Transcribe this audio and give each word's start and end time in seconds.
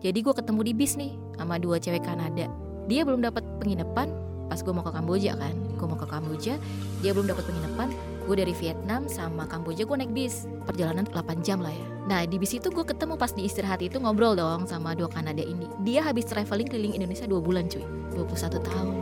Jadi 0.00 0.24
gue 0.24 0.32
ketemu 0.32 0.60
di 0.64 0.72
bis 0.72 0.96
nih 0.96 1.12
sama 1.36 1.60
dua 1.60 1.76
cewek 1.76 2.00
Kanada. 2.00 2.48
Dia 2.88 3.04
belum 3.04 3.20
dapat 3.20 3.44
penginapan 3.60 4.08
pas 4.48 4.58
gue 4.64 4.72
mau 4.72 4.80
ke 4.80 4.90
Kamboja 4.96 5.36
kan. 5.36 5.52
Gue 5.76 5.86
mau 5.86 6.00
ke 6.00 6.08
Kamboja, 6.08 6.56
dia 7.04 7.10
belum 7.12 7.28
dapat 7.28 7.44
penginapan. 7.44 7.92
Gue 8.24 8.40
dari 8.40 8.56
Vietnam 8.56 9.06
sama 9.12 9.44
Kamboja 9.44 9.84
gue 9.84 9.96
naik 10.00 10.12
bis. 10.16 10.48
Perjalanan 10.64 11.04
8 11.04 11.44
jam 11.44 11.60
lah 11.60 11.70
ya. 11.70 11.86
Nah 12.08 12.20
di 12.24 12.40
bis 12.40 12.56
itu 12.56 12.72
gue 12.72 12.80
ketemu 12.80 13.20
pas 13.20 13.28
di 13.36 13.44
istirahat 13.44 13.84
itu 13.84 14.00
ngobrol 14.00 14.32
dong 14.32 14.64
sama 14.64 14.96
dua 14.96 15.12
Kanada 15.12 15.44
ini. 15.44 15.68
Dia 15.84 16.00
habis 16.00 16.24
traveling 16.24 16.66
keliling 16.66 16.96
Indonesia 16.96 17.28
dua 17.28 17.44
bulan 17.44 17.68
cuy. 17.68 17.84
21 18.16 18.56
tahun. 18.56 18.96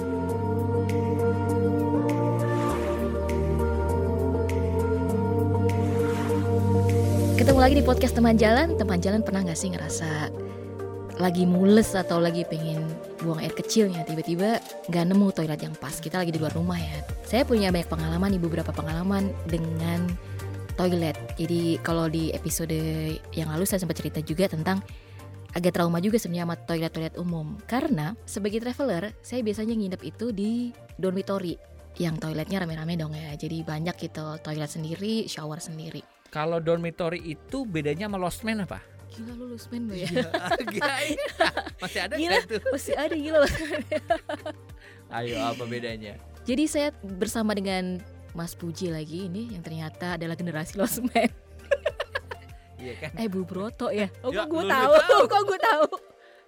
Ketemu 7.39 7.59
lagi 7.62 7.75
di 7.79 7.85
podcast 7.87 8.19
teman 8.19 8.35
jalan. 8.35 8.75
Teman 8.75 8.99
jalan 8.99 9.23
pernah 9.23 9.46
gak 9.46 9.55
sih 9.55 9.71
ngerasa 9.71 10.35
lagi 11.19 11.45
mules 11.45 11.98
atau 11.98 12.22
lagi 12.22 12.46
pengen 12.46 12.79
buang 13.22 13.43
air 13.43 13.50
kecilnya 13.50 14.07
tiba-tiba 14.07 14.63
nggak 14.86 15.04
nemu 15.11 15.27
toilet 15.35 15.61
yang 15.61 15.75
pas. 15.75 15.99
Kita 15.99 16.22
lagi 16.22 16.31
di 16.31 16.39
luar 16.39 16.54
rumah 16.54 16.79
ya. 16.79 17.03
Saya 17.27 17.43
punya 17.43 17.75
banyak 17.75 17.91
pengalaman 17.91 18.39
nih 18.39 18.43
beberapa 18.43 18.71
pengalaman 18.71 19.35
dengan 19.50 20.07
toilet. 20.79 21.18
Jadi 21.35 21.82
kalau 21.82 22.07
di 22.07 22.31
episode 22.31 22.79
yang 23.35 23.50
lalu 23.50 23.67
saya 23.67 23.82
sempat 23.82 23.99
cerita 23.99 24.22
juga 24.22 24.46
tentang 24.46 24.79
agak 25.58 25.75
trauma 25.75 25.99
juga 25.99 26.22
sebenarnya 26.22 26.46
sama 26.46 26.57
toilet-toilet 26.63 27.14
umum. 27.19 27.58
Karena 27.66 28.14
sebagai 28.22 28.63
traveler 28.63 29.11
saya 29.19 29.43
biasanya 29.43 29.75
nginep 29.75 30.03
itu 30.07 30.30
di 30.30 30.71
dormitory 31.03 31.58
yang 31.99 32.14
toiletnya 32.14 32.62
rame-rame 32.62 32.94
dong 32.94 33.11
ya. 33.11 33.34
Jadi 33.34 33.66
banyak 33.66 33.98
gitu 33.98 34.39
toilet 34.39 34.70
sendiri 34.70 35.27
shower 35.27 35.58
sendiri. 35.58 36.06
Kalau 36.30 36.62
dormitory 36.62 37.25
itu 37.27 37.66
bedanya 37.66 38.06
sama 38.06 38.22
lostman 38.22 38.62
apa? 38.62 38.97
Gila 39.19 39.33
lu 39.34 39.45
lusmen 39.50 39.83
lo 39.84 39.95
ya 39.95 40.06
Gila, 40.72 40.95
Masih 41.83 42.00
ada 42.00 42.14
Gila. 42.14 42.39
tuh? 42.45 42.62
masih 42.70 42.95
ada 42.95 43.14
gila 43.14 43.39
Ayo 45.11 45.41
apa 45.41 45.64
bedanya? 45.64 46.14
Jadi 46.44 46.64
saya 46.64 46.88
bersama 47.02 47.52
dengan 47.52 47.98
Mas 48.30 48.52
Puji 48.52 48.89
lagi 48.89 49.27
ini 49.27 49.50
yang 49.50 49.61
ternyata 49.61 50.14
adalah 50.14 50.33
generasi 50.34 50.77
losmen. 50.77 51.28
Iya 52.78 52.94
kan? 52.94 53.11
Eh 53.19 53.27
Bu 53.27 53.42
Broto 53.42 53.91
ya? 53.91 54.06
Oh 54.22 54.30
Ya, 54.30 54.46
kok 54.46 54.55
gue 54.55 54.62
lu 54.62 54.70
tahu? 54.70 54.92
tahu. 54.94 55.20
kok 55.27 55.42
gue 55.44 55.58
tahu? 55.58 55.84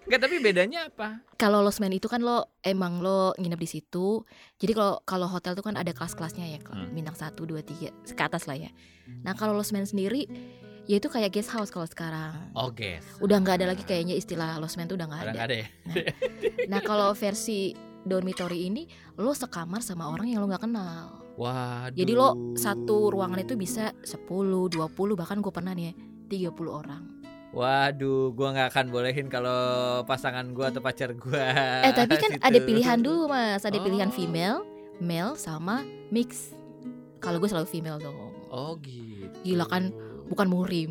Enggak 0.06 0.20
tapi 0.22 0.36
bedanya 0.38 0.86
apa? 0.86 1.18
Kalau 1.34 1.58
losmen 1.58 1.90
itu 1.90 2.06
kan 2.06 2.22
lo 2.22 2.46
emang 2.60 3.02
lo 3.02 3.34
nginep 3.34 3.58
di 3.58 3.68
situ. 3.68 4.22
Jadi 4.54 4.72
kalau 4.72 5.02
kalau 5.02 5.26
hotel 5.26 5.52
tuh 5.52 5.62
kan 5.62 5.74
ada 5.74 5.90
kelas-kelasnya 5.90 6.46
ya, 6.48 6.58
Hmm. 6.62 6.94
bintang 6.94 7.18
1 7.18 7.34
2 7.34 7.58
3 7.60 7.90
ke 8.06 8.22
atas 8.22 8.46
lah 8.46 8.54
ya. 8.54 8.70
Nah, 9.20 9.34
kalau 9.34 9.52
losmen 9.52 9.82
sendiri 9.82 10.30
ya 10.90 10.98
itu 10.98 11.06
kayak 11.06 11.30
guest 11.30 11.54
house 11.54 11.70
kalau 11.70 11.86
sekarang. 11.86 12.34
Oh 12.58 12.74
guys. 12.74 13.06
Udah 13.22 13.38
nggak 13.38 13.62
ada 13.62 13.66
lagi 13.70 13.86
kayaknya 13.86 14.18
istilah 14.18 14.58
losmen 14.58 14.90
tuh 14.90 14.98
udah 14.98 15.06
nggak 15.06 15.22
ada. 15.22 15.30
nggak 15.30 15.46
ada 15.46 15.56
ya? 15.62 15.68
Nah, 16.66 16.80
kalau 16.82 17.14
versi 17.14 17.70
dormitory 18.02 18.66
ini 18.66 18.90
lo 19.14 19.30
sekamar 19.30 19.86
sama 19.86 20.10
orang 20.10 20.26
yang 20.26 20.42
lo 20.42 20.50
nggak 20.50 20.66
kenal. 20.66 21.22
Waduh. 21.38 21.94
Jadi 21.94 22.12
lo 22.18 22.58
satu 22.58 23.14
ruangan 23.14 23.38
itu 23.38 23.54
bisa 23.54 23.94
10, 24.02 24.26
20 24.26 24.74
bahkan 25.14 25.38
gue 25.38 25.52
pernah 25.54 25.70
nih 25.70 25.94
ya 25.94 26.50
30 26.50 26.66
orang. 26.66 27.02
Waduh, 27.50 28.30
gua 28.30 28.54
nggak 28.54 28.68
akan 28.70 28.86
bolehin 28.94 29.26
kalau 29.26 29.58
pasangan 30.06 30.54
gua 30.54 30.70
atau 30.70 30.78
pacar 30.78 31.10
gua. 31.18 31.82
Eh 31.82 31.90
tapi 31.90 32.14
kan 32.14 32.38
situ. 32.38 32.46
ada 32.46 32.58
pilihan 32.62 32.98
dulu 33.02 33.26
mas, 33.26 33.66
ada 33.66 33.74
pilihan 33.82 34.06
Oh. 34.06 34.14
female, 34.14 34.58
male 35.02 35.34
sama 35.34 35.82
mix. 36.14 36.54
Kalau 37.18 37.42
gue 37.42 37.50
selalu 37.50 37.66
female 37.66 37.98
dong. 37.98 38.14
Oh 38.54 38.78
gitu. 38.78 39.34
Gila 39.42 39.66
kan, 39.66 39.90
bukan 40.30 40.46
murim. 40.46 40.90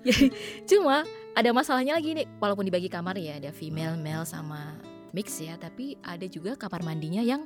Jadi, 0.00 0.32
Cuma 0.70 1.04
ada 1.36 1.50
masalahnya 1.52 1.94
lagi 1.94 2.16
nih, 2.16 2.26
walaupun 2.40 2.64
dibagi 2.64 2.88
kamar 2.88 3.20
ya 3.20 3.36
ada 3.36 3.52
female, 3.52 4.00
male 4.00 4.24
sama 4.24 4.80
mix 5.12 5.36
ya, 5.38 5.60
tapi 5.60 6.00
ada 6.00 6.24
juga 6.24 6.56
kamar 6.56 6.80
mandinya 6.80 7.20
yang 7.20 7.44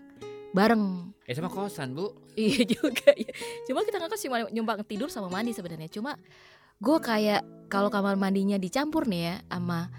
bareng. 0.54 1.10
Eh 1.26 1.34
sama 1.34 1.50
kosan 1.50 1.98
bu. 1.98 2.14
Iya 2.38 2.62
juga 2.78 3.10
ya. 3.18 3.34
Cuma 3.66 3.82
kita 3.82 3.98
nggak 3.98 4.14
cuma 4.22 4.36
nyumbang 4.54 4.86
tidur 4.86 5.10
sama 5.10 5.26
mandi 5.26 5.50
sebenarnya. 5.50 5.90
Cuma 5.90 6.14
gue 6.78 6.98
kayak 7.02 7.42
kalau 7.66 7.90
kamar 7.90 8.14
mandinya 8.14 8.54
dicampur 8.54 9.10
nih 9.10 9.22
ya 9.22 9.34
sama 9.50 9.90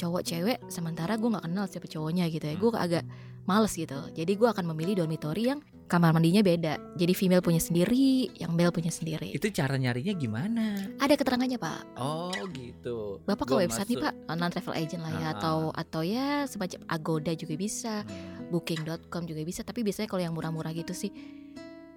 cowok 0.00 0.22
cewek, 0.24 0.58
sementara 0.72 1.20
gue 1.20 1.28
nggak 1.28 1.44
kenal 1.44 1.68
siapa 1.68 1.84
cowoknya 1.84 2.32
gitu 2.32 2.48
ya. 2.48 2.56
Gue 2.56 2.70
agak 2.72 3.04
males 3.44 3.76
gitu. 3.76 4.00
Jadi 4.16 4.32
gue 4.32 4.48
akan 4.48 4.72
memilih 4.72 5.04
dormitory 5.04 5.52
yang 5.52 5.60
kamar 5.90 6.14
mandinya 6.14 6.38
beda. 6.40 6.78
Jadi 6.94 7.12
female 7.12 7.42
punya 7.42 7.58
sendiri, 7.58 8.30
yang 8.38 8.54
male 8.54 8.70
punya 8.70 8.88
sendiri. 8.88 9.34
Itu 9.34 9.50
cara 9.50 9.74
nyarinya 9.74 10.14
gimana? 10.14 10.66
Ada 10.96 11.18
keterangannya 11.18 11.58
pak. 11.58 11.98
Oh 11.98 12.30
gitu. 12.54 13.18
Bapak 13.26 13.44
ke 13.44 13.54
website 13.58 13.90
nih 13.90 13.98
masuk. 13.98 14.06
pak, 14.06 14.38
non 14.38 14.48
travel 14.48 14.74
agent 14.78 15.02
lah 15.02 15.12
ya, 15.12 15.26
Ah. 15.26 15.34
atau 15.34 15.56
atau 15.74 16.00
ya 16.00 16.46
semacam 16.46 16.80
Agoda 16.86 17.32
juga 17.34 17.54
bisa, 17.58 18.06
Hmm. 18.06 18.48
Booking.com 18.48 19.26
juga 19.26 19.42
bisa. 19.42 19.60
Tapi 19.60 19.82
biasanya 19.82 20.06
kalau 20.06 20.22
yang 20.22 20.32
murah-murah 20.32 20.70
gitu 20.70 20.94
sih, 20.94 21.10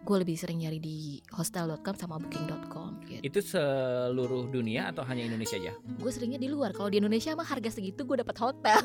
gue 0.03 0.17
lebih 0.19 0.35
sering 0.35 0.59
nyari 0.59 0.83
di 0.83 1.23
hostel.com 1.31 1.95
sama 1.95 2.19
Booking.com. 2.19 3.07
Gitu. 3.07 3.23
Itu 3.23 3.39
seluruh 3.39 4.51
dunia 4.51 4.91
atau 4.91 5.07
hanya 5.07 5.23
Indonesia 5.23 5.55
aja? 5.55 5.71
Gue 5.79 6.11
seringnya 6.11 6.39
di 6.39 6.51
luar. 6.51 6.75
Kalau 6.75 6.91
di 6.91 6.99
Indonesia 6.99 7.31
mah 7.33 7.47
harga 7.47 7.71
segitu 7.71 8.03
gue 8.03 8.19
dapat 8.19 8.35
hotel. 8.35 8.83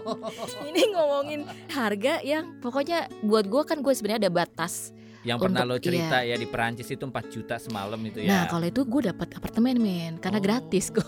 Ini 0.70 0.82
ngomongin 0.94 1.40
harga 1.74 2.22
yang 2.22 2.62
pokoknya 2.62 3.10
buat 3.26 3.50
gue 3.50 3.62
kan 3.66 3.82
gue 3.82 3.92
sebenarnya 3.92 4.30
ada 4.30 4.32
batas. 4.32 4.94
Yang 5.24 5.38
pernah 5.40 5.64
Untuk- 5.64 5.80
lo 5.80 5.82
cerita 5.82 6.16
ya 6.20 6.36
di 6.36 6.44
Perancis 6.44 6.84
itu 6.86 7.00
4 7.00 7.26
juta 7.26 7.56
semalam 7.56 7.96
itu 7.98 8.20
Nah 8.22 8.44
ya. 8.44 8.46
kalau 8.46 8.64
itu 8.64 8.84
gue 8.84 9.02
dapat 9.06 9.28
apartemen 9.32 9.76
men, 9.76 10.12
karena 10.16 10.36
Oh. 10.36 10.44
gratis 10.44 10.92
gue 10.92 11.00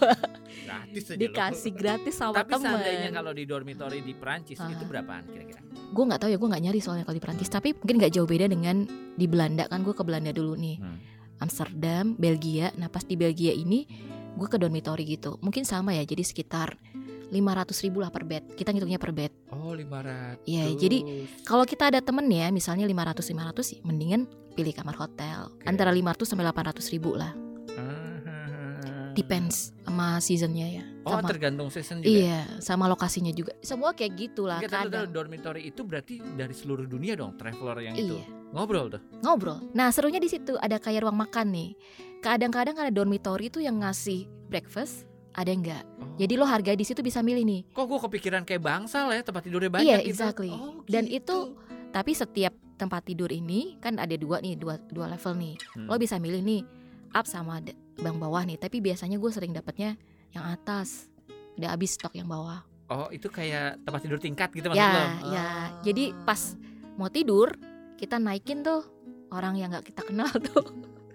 gratis 0.58 1.04
aja 1.06 1.12
lo. 1.12 1.20
dikasih 1.20 1.72
gratis 1.72 2.14
sama 2.14 2.34
Tapi 2.34 2.52
seandainya 2.54 3.00
temen. 3.04 3.14
kalau 3.14 3.30
di 3.30 3.44
dormitory 3.44 4.00
di 4.00 4.12
Perancis 4.12 4.56
Ah. 4.56 4.66
itu 4.66 4.82
berapaan 4.82 5.24
kira-kira? 5.26 5.60
Gue 5.86 6.02
nggak 6.02 6.18
tahu 6.18 6.30
ya 6.30 6.36
gue 6.36 6.48
nggak 6.48 6.64
nyari 6.64 6.80
soalnya 6.80 7.04
kalau 7.04 7.14
di 7.14 7.22
Perancis. 7.22 7.46
Tapi 7.46 7.68
mungkin 7.72 7.96
nggak 7.98 8.12
jauh 8.12 8.24
beda 8.24 8.46
dengan 8.46 8.76
di 9.12 9.26
Belanda 9.26 9.64
kan 9.66 9.80
gue 9.80 9.92
ke 9.92 10.00
Belanda 10.00 10.32
dulu 10.32 10.56
nih. 10.56 10.76
Hmm. 10.78 10.98
Amsterdam, 11.38 12.16
Belgia. 12.16 12.72
Nah 12.74 12.88
pas 12.88 13.04
di 13.04 13.14
Belgia 13.14 13.52
ini 13.52 13.84
gue 14.32 14.48
ke 14.48 14.56
dormitory 14.56 15.04
gitu. 15.06 15.36
Mungkin 15.38 15.62
sama 15.62 15.92
ya, 15.92 16.02
jadi 16.02 16.20
sekitar 16.22 16.80
500 17.30 17.84
ribu 17.86 17.98
lah 18.02 18.10
per 18.10 18.22
bed. 18.22 18.54
Kita 18.54 18.70
ngitungnya 18.70 19.00
per 19.02 19.10
bed. 19.10 19.32
Oh 19.50 19.74
500 19.74 20.46
Iya, 20.46 20.70
jadi 20.78 20.98
Kalau 21.42 21.66
kita 21.66 21.90
ada 21.90 22.00
temen 22.00 22.26
ya, 22.30 22.50
misalnya 22.54 22.86
500 22.86 23.22
500 23.26 23.62
sih, 23.66 23.78
mendingan 23.82 24.30
pilih 24.54 24.72
kamar 24.72 24.94
hotel. 24.96 25.50
Oke. 25.52 25.66
Antara 25.66 25.90
500 25.90 26.24
sampai 26.24 26.44
800 26.46 26.94
ribu 26.94 27.18
lah. 27.18 27.34
Ah. 27.76 29.12
Depends 29.16 29.72
sama 29.80 30.20
seasonnya 30.20 30.68
ya. 30.68 30.84
Oh 31.06 31.16
Sama 31.16 31.30
tergantung 31.30 31.68
season 31.72 32.04
juga 32.04 32.12
Iya, 32.12 32.40
sama 32.60 32.84
lokasinya 32.84 33.32
juga. 33.32 33.56
Semua 33.64 33.96
kayak 33.96 34.12
gitulah 34.12 34.60
Enggak, 34.60 34.92
kadang. 34.92 35.08
dormitory 35.08 35.72
itu 35.72 35.80
berarti 35.86 36.20
dari 36.36 36.52
seluruh 36.52 36.84
dunia 36.84 37.16
dong 37.16 37.32
traveler 37.40 37.78
yang 37.80 37.94
itu 37.96 38.20
Iya, 38.20 38.26
ngobrol 38.52 38.92
tuh 38.92 39.00
ngobrol. 39.24 39.64
Nah, 39.72 39.88
serunya 39.88 40.20
di 40.20 40.28
situ 40.28 40.58
ada 40.60 40.76
kayak 40.76 41.06
ruang 41.08 41.16
makan 41.16 41.48
nih. 41.48 41.70
Kadang-kadang 42.20 42.76
ada 42.76 42.90
dormitory 42.92 43.48
itu 43.48 43.62
yang 43.64 43.80
ngasih 43.80 44.28
breakfast, 44.52 45.08
ada 45.36 45.52
enggak. 45.52 45.84
Oh. 46.00 46.16
Jadi 46.16 46.34
lo 46.34 46.48
harga 46.48 46.72
di 46.72 46.80
situ 46.82 47.04
bisa 47.04 47.20
milih 47.20 47.44
nih. 47.44 47.60
kok 47.70 47.84
gue 47.84 48.00
kepikiran 48.08 48.42
kayak 48.42 48.62
bangsal 48.64 49.12
ya 49.12 49.20
tempat 49.20 49.44
tidurnya 49.44 49.68
banyak 49.68 49.84
Iya, 49.84 49.98
gitu 50.00 50.10
exactly. 50.16 50.48
Oh, 50.48 50.80
Dan 50.88 51.04
gitu. 51.12 51.60
Tapi 51.92 52.12
setiap 52.12 52.56
tempat 52.76 53.04
tidur 53.04 53.28
ini 53.28 53.76
kan 53.80 54.00
ada 54.00 54.16
dua 54.16 54.40
nih, 54.40 54.56
dua 54.56 54.80
dua 54.88 55.12
level 55.12 55.36
nih. 55.36 55.54
Hmm. 55.76 55.86
Lo 55.88 55.96
bisa 55.96 56.16
milih 56.16 56.40
nih 56.40 56.64
up 57.12 57.28
sama 57.28 57.60
bang 57.96 58.16
bawah 58.16 58.42
nih. 58.42 58.56
Tapi 58.56 58.80
biasanya 58.80 59.20
gue 59.20 59.30
sering 59.30 59.52
dapetnya 59.52 60.00
yang 60.32 60.48
atas. 60.48 61.12
Udah 61.56 61.72
habis 61.72 61.96
stok 61.96 62.16
yang 62.16 62.28
bawah. 62.28 62.64
oh 62.86 63.10
itu 63.10 63.26
kayak 63.26 63.82
tempat 63.82 63.98
tidur 63.98 64.20
tingkat 64.22 64.46
gitu 64.54 64.70
maksud 64.70 64.78
ya, 64.78 64.94
lo 64.94 65.04
ya. 65.34 65.42
Ah. 65.42 65.66
Jadi 65.82 66.14
pas 66.22 66.54
mau 66.94 67.10
tidur 67.10 67.50
kita 67.98 68.16
naikin 68.16 68.62
tuh 68.62 68.86
orang 69.34 69.58
yang 69.58 69.74
nggak 69.74 69.90
kita 69.90 70.06
kenal 70.06 70.30
tuh. 70.30 70.64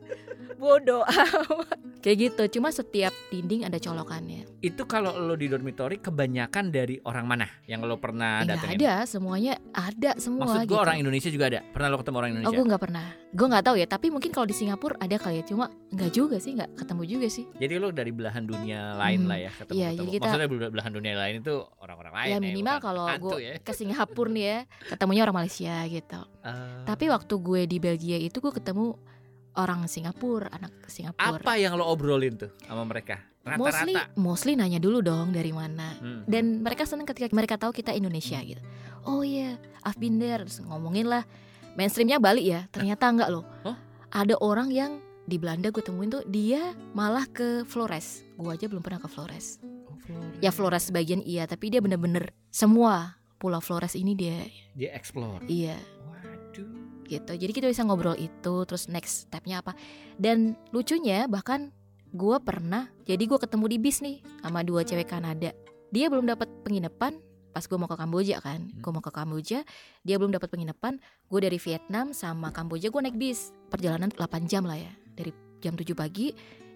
Bodoh 0.61 1.01
amat. 1.07 1.79
Kayak 2.01 2.17
gitu. 2.27 2.57
Cuma 2.57 2.69
setiap 2.69 3.13
dinding 3.29 3.61
ada 3.63 3.77
colokannya. 3.77 4.49
itu 4.59 4.85
kalau 4.85 5.13
lo 5.15 5.33
di 5.33 5.45
dormitory 5.45 5.97
kebanyakan 5.97 6.69
dari 6.69 7.01
orang 7.01 7.25
mana 7.25 7.49
yang 7.65 7.81
lo 7.81 7.97
pernah 7.97 8.41
Enggak 8.41 8.61
datengin 8.61 8.77
ada, 8.79 8.93
semuanya 9.05 9.53
ada 9.71 10.11
semua 10.15 10.45
maksud 10.45 10.59
gue 10.61 10.69
gitu. 10.69 10.77
orang 10.79 10.97
Indonesia 10.97 11.29
juga 11.29 11.45
ada 11.47 11.59
pernah 11.63 11.87
lo 11.87 11.97
ketemu 11.97 12.13
orang 12.15 12.29
Oh, 12.29 12.33
Indonesia 12.35 12.53
gue 12.53 12.65
nggak 12.67 12.83
pernah. 12.83 13.05
Gue 13.31 13.47
nggak 13.47 13.63
tahu 13.63 13.75
ya. 13.75 13.87
Tapi 13.87 14.07
mungkin 14.09 14.29
kalau 14.29 14.45
di 14.45 14.53
Singapura 14.53 14.95
ada 14.97 15.15
kali 15.15 15.35
ya. 15.35 15.43
Cuma 15.43 15.65
nggak 15.87 16.11
juga 16.11 16.37
sih, 16.37 16.51
nggak 16.53 16.69
ketemu 16.75 17.01
juga 17.07 17.27
sih. 17.27 17.45
jadi 17.55 17.73
lo 17.75 17.89
dari 17.89 18.11
belahan 18.11 18.43
dunia 18.43 18.93
lain 18.95 19.19
Hmm. 19.21 19.29
lah 19.29 19.37
ya 19.39 19.51
ketemu, 19.51 19.73
Iya, 19.73 19.87
ketemu. 19.87 19.97
jadi 19.97 20.09
kita- 20.11 20.23
maksudnya 20.23 20.47
bela- 20.47 20.71
belahan 20.71 20.91
dunia 20.91 21.13
lain 21.15 21.35
itu 21.39 21.53
orang-orang 21.77 22.13
lain 22.15 22.29
ya 22.31 22.39
minimal 22.39 22.75
bukan 22.75 22.83
kalau 22.83 23.05
gue 23.19 23.37
ya. 23.39 23.53
ke 23.59 23.71
Singapura 23.71 24.29
nih 24.29 24.43
ya, 24.43 24.57
ketemunya 24.87 25.21
orang 25.23 25.37
Malaysia 25.37 25.75
gitu. 25.87 26.21
Ah. 26.41 26.81
Tapi 26.83 27.05
waktu 27.07 27.33
gue 27.35 27.61
di 27.63 27.77
Belgia 27.77 28.17
itu 28.17 28.37
gue 28.37 28.51
ketemu 28.51 28.93
orang 29.57 29.87
Singapura, 29.87 30.47
anak 30.53 30.71
Singapura. 30.87 31.39
apa 31.41 31.53
yang 31.59 31.75
lo 31.75 31.87
obrolin 31.89 32.37
tuh 32.39 32.51
sama 32.63 32.83
mereka 32.87 33.31
Mostly, 33.41 33.97
rata-rata 33.97 34.13
mostly 34.21 34.53
nanya 34.53 34.77
dulu 34.77 35.01
dong 35.01 35.33
dari 35.33 35.49
mana. 35.49 35.97
Hmm. 35.97 36.21
Dan 36.29 36.61
mereka 36.61 36.85
seneng 36.85 37.09
ketika 37.09 37.25
mereka 37.33 37.57
tahu 37.57 37.73
kita 37.73 37.89
Indonesia 37.89 38.37
gitu. 38.37 38.61
Oh 39.01 39.25
iya, 39.25 39.57
I've 39.81 39.97
been 39.97 40.21
there. 40.21 40.45
Terus 40.45 40.61
ngomongin 40.61 41.09
lah. 41.09 41.25
Mainstreamnya 41.73 42.21
Bali 42.21 42.53
ya. 42.53 42.69
Ternyata 42.69 43.09
enggak 43.09 43.33
loh. 43.33 43.41
Hah? 43.65 43.73
Ada 44.13 44.37
orang 44.37 44.69
yang 44.69 45.01
di 45.25 45.41
Belanda 45.41 45.73
gue 45.73 45.81
temuin 45.81 46.13
tuh 46.13 46.21
dia 46.29 46.77
malah 46.93 47.25
ke 47.25 47.65
Flores. 47.65 48.21
Gue 48.37 48.53
aja 48.53 48.69
belum 48.69 48.85
pernah 48.85 49.01
ke 49.01 49.09
Flores. 49.09 49.57
Ya 50.37 50.53
Flores 50.53 50.93
sebagian 50.93 51.25
iya, 51.25 51.49
tapi 51.49 51.73
dia 51.73 51.81
bener-bener 51.81 52.37
semua 52.53 53.17
pulau 53.41 53.57
Flores 53.57 53.97
ini 53.97 54.13
dia 54.13 54.45
Dia 54.77 54.93
explore. 54.93 55.41
iya 55.49 55.81
Waduh. 56.05 56.30
Gitu. 57.11 57.35
Jadi 57.35 57.51
kita 57.51 57.67
bisa 57.67 57.83
ngobrol 57.83 58.15
itu, 58.15 58.63
terus 58.63 58.87
next 58.87 59.27
stepnya 59.27 59.59
apa. 59.59 59.75
Dan 60.15 60.55
lucunya 60.71 61.27
bahkan 61.27 61.75
gue 62.15 62.37
pernah, 62.39 62.87
jadi 63.03 63.19
gue 63.19 63.39
ketemu 63.39 63.65
di 63.67 63.77
bis 63.77 63.99
nih 63.99 64.23
sama 64.39 64.63
dua 64.63 64.87
cewek 64.87 65.11
Kanada. 65.11 65.51
Dia 65.91 66.07
belum 66.07 66.23
dapat 66.23 66.47
penginapan 66.63 67.19
pas 67.51 67.67
gue 67.67 67.75
mau 67.75 67.87
ke 67.91 67.99
Kamboja 67.99 68.39
kan, 68.39 68.63
Hmm. 68.63 68.79
gue 68.79 68.91
mau 68.95 69.03
ke 69.03 69.11
Kamboja, 69.11 69.67
dia 70.07 70.15
belum 70.15 70.31
dapat 70.31 70.47
penginapan. 70.47 70.97
Gue 71.27 71.43
dari 71.43 71.59
Vietnam 71.59 72.15
sama 72.15 72.49
Kamboja 72.55 72.87
gue 72.87 73.01
naik 73.03 73.19
bis, 73.19 73.51
perjalanan 73.67 74.07
8 74.07 74.47
jam 74.47 74.63
lah 74.63 74.79
ya, 74.79 74.91
dari 75.13 75.35
jam 75.59 75.75
7 75.75 75.93
pagi 75.93 76.31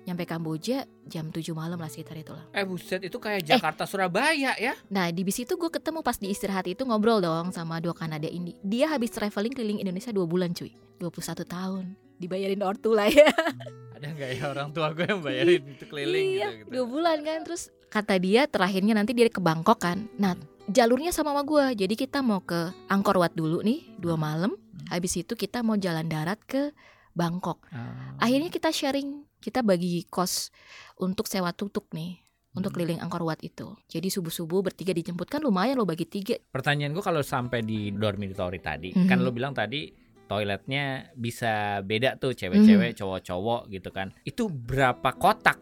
nyampe 0.06 0.24
Kamboja 0.30 0.86
jam 1.10 1.34
7 1.34 1.42
malam 1.58 1.82
lah 1.82 1.90
sekitar 1.90 2.16
itu 2.16 2.32
lah. 2.32 2.46
Eh 2.54 2.62
buset 2.62 3.02
itu 3.02 3.18
kayak 3.18 3.42
Jakarta 3.42 3.90
Surabaya 3.90 4.54
ya. 4.56 4.78
Nah 4.94 5.10
di 5.10 5.26
bis 5.26 5.42
itu 5.42 5.58
gue 5.58 5.70
ketemu 5.74 6.06
pas 6.06 6.16
di 6.22 6.30
istirahat 6.30 6.70
itu 6.70 6.86
ngobrol 6.86 7.20
dong 7.20 7.50
sama 7.50 7.82
dua 7.82 7.98
Kanada 7.98 8.30
ini. 8.30 8.54
Dia 8.62 8.94
habis 8.94 9.10
traveling 9.10 9.52
keliling 9.52 9.82
Indonesia 9.82 10.14
dua 10.14 10.30
bulan 10.30 10.54
cuy, 10.54 10.72
21 11.02 11.42
tahun. 11.44 11.86
Dibayarin 12.22 12.62
ortu 12.62 12.94
lah 12.94 13.10
ya. 13.10 13.28
Ada 13.98 14.08
nggak 14.14 14.30
ya 14.38 14.44
orang 14.54 14.70
tua 14.72 14.94
gue 14.94 15.10
yang 15.10 15.22
bayarin 15.26 15.62
itu 15.74 15.84
keliling 15.90 16.28
iya, 16.38 16.48
gitu, 16.54 16.70
gitu. 16.70 16.72
dua 16.72 16.86
bulan 16.86 17.18
kan. 17.26 17.40
Terus 17.44 17.74
kata 17.90 18.16
dia 18.22 18.46
terakhirnya 18.46 18.94
nanti 18.94 19.18
dia 19.18 19.28
ke 19.28 19.42
Bangkok 19.42 19.82
kan. 19.82 20.06
Nah 20.22 20.38
jalurnya 20.70 21.10
sama 21.10 21.34
sama 21.34 21.42
gue. 21.42 21.66
Jadi 21.82 21.98
kita 21.98 22.22
mau 22.22 22.46
ke 22.46 22.70
Angkor 22.94 23.18
Wat 23.18 23.34
dulu 23.34 23.66
nih 23.66 23.98
dua 23.98 24.16
malam. 24.16 24.54
Habis 24.86 25.26
itu 25.26 25.34
kita 25.34 25.66
mau 25.66 25.74
jalan 25.82 26.06
darat 26.06 26.38
ke 26.46 26.70
Bangkok. 27.16 27.64
Ah. 27.72 28.20
Akhirnya 28.22 28.52
kita 28.52 28.70
sharing, 28.70 29.25
kita 29.46 29.62
bagi 29.62 30.02
kos 30.10 30.50
untuk 30.98 31.30
sewa 31.30 31.54
tuk-tuk 31.54 31.94
nih. 31.94 32.18
Untuk 32.56 32.72
Hmm. 32.72 32.80
keliling 32.80 33.04
Angkor 33.04 33.20
Wat 33.28 33.44
itu 33.44 33.76
Jadi 33.92 34.08
subuh-subuh 34.08 34.64
bertiga 34.64 34.96
dijemput 34.96 35.28
kan 35.28 35.44
lumayan 35.44 35.76
lo 35.76 35.84
bagi 35.84 36.08
tiga 36.08 36.40
Pertanyaan 36.40 36.96
gue 36.96 37.04
kalau 37.04 37.20
sampai 37.20 37.60
di 37.60 37.92
dormitory 37.92 38.64
tadi, 38.64 38.96
Mhm. 38.96 39.12
kan 39.12 39.20
lo 39.20 39.36
bilang 39.36 39.52
tadi 39.52 39.92
toiletnya 40.26 41.12
bisa 41.14 41.84
beda 41.84 42.16
tuh 42.16 42.32
cewek-cewek, 42.32 42.96
Mhm. 42.96 42.98
cowok-cowok 42.98 43.62
gitu 43.70 43.90
kan. 43.92 44.16
Itu 44.24 44.48
berapa 44.48 45.14
kotak? 45.20 45.60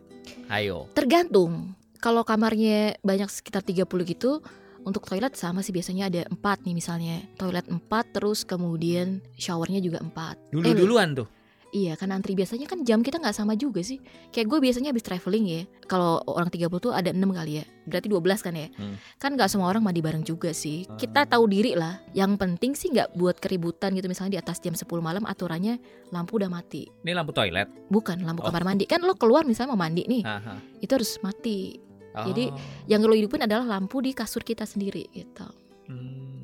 Ayo. 0.47 0.87
Tergantung. 0.93 1.73
Kalau 1.97 2.21
kamarnya 2.21 2.95
banyak 3.01 3.27
sekitar 3.27 3.65
30 3.65 4.05
gitu, 4.05 4.39
untuk 4.85 5.07
toilet 5.07 5.33
sama 5.33 5.63
sih 5.65 5.71
biasanya 5.71 6.13
ada 6.13 6.21
empat 6.29 6.61
nih 6.61 6.75
misalnya. 6.77 7.25
Toilet 7.39 7.67
empat 7.67 8.11
terus 8.13 8.45
kemudian 8.45 9.23
showernya 9.33 9.81
juga 9.81 9.97
empat. 9.97 10.39
Dulu-duluan 10.53 11.15
tuh. 11.17 11.27
Iya 11.73 11.97
kan 11.97 12.13
antri 12.13 12.37
biasanya 12.37 12.69
kan 12.69 12.85
jam 12.85 13.01
kita 13.01 13.17
nggak 13.17 13.33
sama 13.33 13.57
juga 13.57 13.81
sih. 13.81 13.97
Kayak 14.29 14.45
gue 14.45 14.59
biasanya 14.61 14.93
habis 14.93 15.01
traveling 15.01 15.45
ya. 15.49 15.61
Kalau 15.89 16.21
orang 16.29 16.53
30 16.53 16.69
tuh 16.77 16.93
ada 16.93 17.09
6 17.09 17.17
kali 17.33 17.59
ya. 17.59 17.65
Berarti 17.89 18.07
12 18.13 18.45
kan 18.45 18.53
ya. 18.53 18.67
Hmm. 18.77 18.95
Kan 19.17 19.33
nggak 19.33 19.49
semua 19.49 19.73
orang 19.73 19.81
mandi 19.81 19.97
bareng 20.05 20.21
juga 20.21 20.53
sih. 20.53 20.85
Ah. 20.85 21.01
Kita 21.01 21.25
tahu 21.25 21.49
diri 21.49 21.73
lah. 21.73 21.97
Yang 22.13 22.37
penting 22.37 22.71
sih 22.77 22.93
nggak 22.93 23.17
buat 23.17 23.41
keributan 23.41 23.97
gitu 23.97 24.05
misalnya 24.05 24.37
di 24.37 24.39
atas 24.45 24.61
jam 24.61 24.77
10 24.77 24.85
malam 25.01 25.25
aturannya 25.25 25.81
lampu 26.13 26.37
udah 26.37 26.53
mati. 26.53 26.85
Ini 27.01 27.17
lampu 27.17 27.33
toilet. 27.33 27.65
Bukan 27.89 28.21
lampu 28.21 28.45
Oh. 28.45 28.53
kamar 28.53 28.69
mandi. 28.69 28.85
Kan 28.85 29.01
lo 29.01 29.17
keluar 29.17 29.41
misalnya 29.41 29.73
mau 29.73 29.81
mandi 29.81 30.05
nih. 30.05 30.21
Aha. 30.29 30.61
Itu 30.77 30.93
harus 31.01 31.17
mati. 31.25 31.81
Jadi, 32.13 32.53
Oh. 32.53 32.85
Yang 32.85 33.01
lo 33.09 33.15
hidupin 33.17 33.41
adalah 33.41 33.65
lampu 33.65 33.97
di 33.97 34.13
kasur 34.13 34.45
kita 34.45 34.69
sendiri 34.69 35.09
gitu. 35.09 35.49
Hmm. 35.89 36.42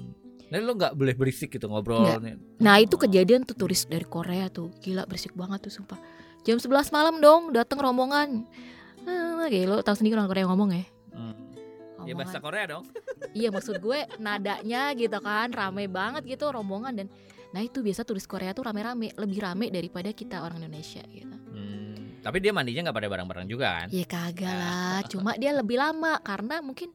Dan 0.50 0.60
lo 0.64 0.74
nggak 0.74 0.94
boleh 0.94 1.14
berisik 1.14 1.50
gitu 1.52 1.66
ngobrol. 1.66 2.02
Nah 2.58 2.76
itu 2.78 2.98
kejadian 2.98 3.42
tuh 3.44 3.54
turis 3.56 3.86
dari 3.86 4.02
Korea 4.02 4.50
tuh 4.50 4.74
Gila 4.80 5.06
berisik 5.06 5.32
banget 5.32 5.62
tuh 5.62 5.72
sumpah 5.72 6.02
Jam 6.42 6.58
11 6.58 6.68
malam 6.90 7.16
dong 7.18 7.52
datang 7.52 7.78
rombongan 7.78 8.50
ah, 9.04 9.46
Kayak 9.46 9.66
lo 9.68 9.78
tau 9.80 9.94
sendiri 9.94 10.16
orang 10.16 10.26
Korea 10.28 10.46
ngomong 10.46 10.72
ya 10.72 10.86
Hmm. 11.10 11.36
Ya 12.02 12.16
bahasa 12.16 12.40
Korea 12.40 12.66
dong. 12.66 12.86
Iya 13.36 13.50
maksud 13.50 13.78
gue 13.78 14.00
nadanya 14.18 14.90
gitu 14.94 15.20
kan 15.20 15.52
Rame 15.52 15.86
banget 15.86 16.26
gitu 16.26 16.48
rombongan 16.48 16.96
Dan 16.96 17.08
nah 17.50 17.60
itu 17.60 17.80
biasa 17.80 18.02
turis 18.02 18.24
Korea 18.24 18.50
tuh 18.52 18.66
rame-rame 18.66 19.14
Lebih 19.14 19.40
rame 19.40 19.68
daripada 19.68 20.10
kita 20.10 20.42
orang 20.42 20.60
Indonesia 20.60 21.04
gitu 21.06 21.36
Hmm. 21.50 22.18
Tapi 22.20 22.38
dia 22.40 22.50
mandinya 22.50 22.88
nggak 22.88 22.96
pada 22.96 23.10
bareng-bareng 23.10 23.48
juga 23.48 23.68
kan? 23.76 23.88
Ya 23.90 24.02
kagak 24.04 24.50
lah 24.50 25.02
Cuma 25.06 25.36
dia 25.36 25.52
lebih 25.52 25.76
lama 25.76 26.18
Karena 26.20 26.58
mungkin 26.60 26.90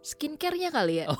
skincare-nya 0.00 0.70
kali 0.70 1.02
ya 1.02 1.06
Oh. 1.08 1.18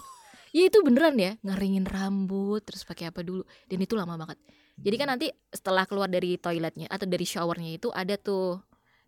Ya 0.51 0.67
itu 0.67 0.83
beneran 0.83 1.15
ya 1.15 1.39
Ngeringin 1.47 1.87
rambut 1.87 2.67
Terus 2.67 2.83
pakai 2.83 3.15
apa 3.15 3.23
dulu 3.23 3.47
Dan 3.71 3.79
itu 3.79 3.95
lama 3.95 4.19
banget 4.19 4.39
Jadi 4.81 4.97
kan 4.99 5.09
nanti 5.15 5.27
setelah 5.53 5.85
keluar 5.87 6.11
dari 6.11 6.41
toiletnya 6.41 6.89
atau 6.89 7.05
dari 7.07 7.23
showernya 7.23 7.77
itu 7.77 7.93
ada 7.93 8.17
tuh 8.17 8.59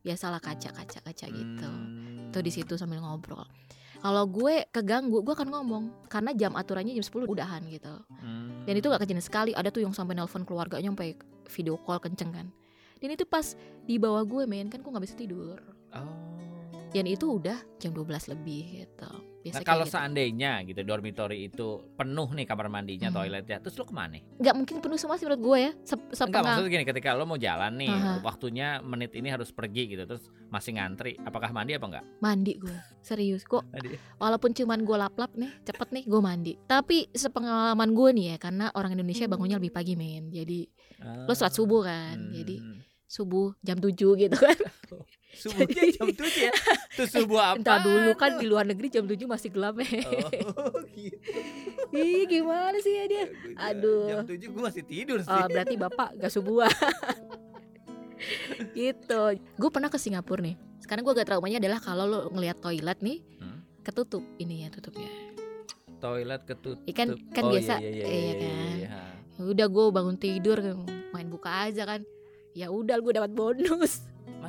biasalah 0.03 0.43
kaca-kaca 0.43 0.99
kaca 1.01 1.27
gitu. 1.31 1.71
Hmm. 1.71 2.35
Tuh 2.35 2.43
di 2.43 2.51
situ 2.51 2.75
sambil 2.75 3.01
ngobrol. 3.01 3.47
Kalau 4.03 4.27
gue 4.27 4.67
keganggu, 4.75 5.23
gue 5.23 5.31
akan 5.31 5.49
ngomong 5.55 5.85
karena 6.11 6.35
jam 6.35 6.59
aturannya 6.59 6.91
jam 6.99 7.07
10 7.07 7.31
udahan 7.31 7.63
gitu. 7.71 8.03
Hmm. 8.11 8.67
Dan 8.67 8.75
itu 8.83 8.91
gak 8.91 9.07
kejadian 9.07 9.23
sekali. 9.23 9.53
Ada 9.55 9.71
tuh 9.71 9.87
yang 9.87 9.95
sampai 9.95 10.19
nelpon 10.19 10.43
keluarganya 10.43 10.91
sampai 10.91 11.15
video 11.55 11.79
call 11.79 12.03
kenceng 12.03 12.35
kan. 12.35 12.51
Dan 12.99 13.15
itu 13.15 13.23
pas 13.23 13.55
di 13.87 14.03
bawah 14.03 14.27
gue 14.27 14.43
men 14.47 14.71
kan 14.71 14.83
gue 14.83 14.91
nggak 14.91 15.07
bisa 15.07 15.19
tidur. 15.19 15.59
Oh. 15.95 16.39
Dan 16.91 17.07
itu 17.07 17.39
udah 17.39 17.59
jam 17.79 17.95
12 17.95 18.35
lebih 18.35 18.87
gitu. 18.87 19.11
Biasa 19.43 19.59
Nah 19.59 19.63
kalau 19.65 19.83
gitu. 19.83 19.93
seandainya 19.93 20.53
gitu 20.63 20.81
dormitory 20.83 21.51
itu 21.51 21.67
penuh 21.93 22.29
nih 22.31 22.47
kamar 22.47 22.67
mandinya, 22.69 23.11
Hmm. 23.11 23.19
toiletnya, 23.19 23.59
terus 23.59 23.75
lo 23.75 23.83
ke 23.83 23.91
mana? 23.93 24.23
nggak 24.39 24.55
mungkin 24.55 24.77
penuh 24.79 24.95
semua 24.95 25.15
sih 25.15 25.27
menurut 25.27 25.43
gue 25.43 25.59
ya. 25.61 25.73
Sep 25.83 25.99
Enggak 26.23 26.43
maksudnya 26.43 26.71
gini, 26.71 26.85
ketika 26.87 27.11
lo 27.13 27.25
mau 27.25 27.35
jalan 27.37 27.75
nih, 27.75 27.91
Aha. 27.91 28.23
waktunya 28.23 28.79
menit 28.81 29.11
ini 29.13 29.29
harus 29.29 29.51
pergi 29.51 29.89
gitu, 29.89 30.07
terus 30.07 30.23
masih 30.47 30.75
ngantri, 30.75 31.19
apakah 31.19 31.51
mandi 31.51 31.75
apa 31.75 31.87
enggak? 31.89 32.05
Mandi 32.19 32.53
gue 32.55 32.77
serius 33.01 33.43
kok 33.43 33.67
walaupun 34.17 34.53
cuman 34.53 34.79
gue 34.81 34.95
lap-lap 34.95 35.35
nih 35.35 35.51
cepet 35.65 35.89
nih 35.91 36.05
gue 36.07 36.21
mandi 36.21 36.53
tapi 36.63 37.11
sepengalaman 37.11 37.91
gue 37.91 38.09
nih 38.13 38.27
ya 38.29 38.37
karena 38.39 38.71
orang 38.71 38.95
Indonesia 38.95 39.27
bangunnya 39.27 39.59
lebih 39.59 39.75
pagi 39.75 39.99
men 39.99 40.31
jadi 40.31 40.71
lo 41.27 41.35
sholat 41.35 41.51
subuh 41.51 41.83
kan 41.83 42.31
jadi 42.31 42.63
Hmm. 42.63 42.79
subuh 43.05 43.59
jam 43.59 43.77
7 43.77 43.91
gitu 44.17 44.37
kan 44.39 44.55
subuhnya 45.33 45.83
jam 45.91 46.07
7 46.07 46.19
ya? 46.39 46.53
Tuh 46.97 47.07
subuh 47.07 47.41
apa? 47.43 47.57
entah 47.57 47.79
dulu 47.81 48.11
kan 48.15 48.37
di 48.37 48.45
luar 48.45 48.65
negeri 48.65 48.89
jam 48.89 49.05
7 49.05 49.17
masih 49.25 49.49
gelap 49.49 49.75
ya 49.77 49.89
Oh, 50.53 50.77
gitu. 50.95 51.17
ih 51.91 52.25
gimana 52.27 52.77
sih 52.79 52.93
ya 52.93 53.05
dia 53.07 53.25
Aduh. 53.59 54.07
Jam 54.07 54.25
7 54.25 54.39
gue 54.39 54.63
masih 54.63 54.83
tidur 54.83 55.19
sih. 55.19 55.29
oh, 55.29 55.47
berarti 55.47 55.75
bapak 55.75 56.09
gak 56.17 56.31
subuh 56.31 56.69
gitu 58.73 59.23
gue 59.35 59.71
pernah 59.71 59.89
ke 59.89 59.97
Singapura 59.97 60.43
nih 60.43 60.55
sekarang 60.79 61.03
gue 61.03 61.15
gak 61.15 61.29
traumanya 61.29 61.59
adalah 61.59 61.79
kalau 61.79 62.05
lo 62.05 62.19
ngelihat 62.31 62.59
toilet 62.59 62.99
nih 63.01 63.19
Hmm. 63.37 63.59
ketutup 63.83 64.23
ini 64.37 64.63
ya 64.63 64.71
tutupnya 64.71 65.11
Toilet 65.99 66.43
ketutup. 66.43 66.83
Ikan- 66.85 67.15
kan 67.31 67.43
Oh, 67.45 67.51
biasa, 67.51 67.79
iya, 67.79 67.87
iya, 67.89 68.03
iya 68.03 68.19
iya, 68.19 68.35
kan? 68.35 68.75
iya. 68.75 68.91
udah 69.45 69.67
gue 69.67 69.85
bangun 69.89 70.17
tidur 70.17 70.59
main 71.09 71.27
buka 71.27 71.67
aja 71.67 71.83
kan 71.85 72.03
ya 72.53 72.69
udah 72.69 72.99
gue 72.99 73.13
dapat 73.13 73.31
bonus 73.33 74.03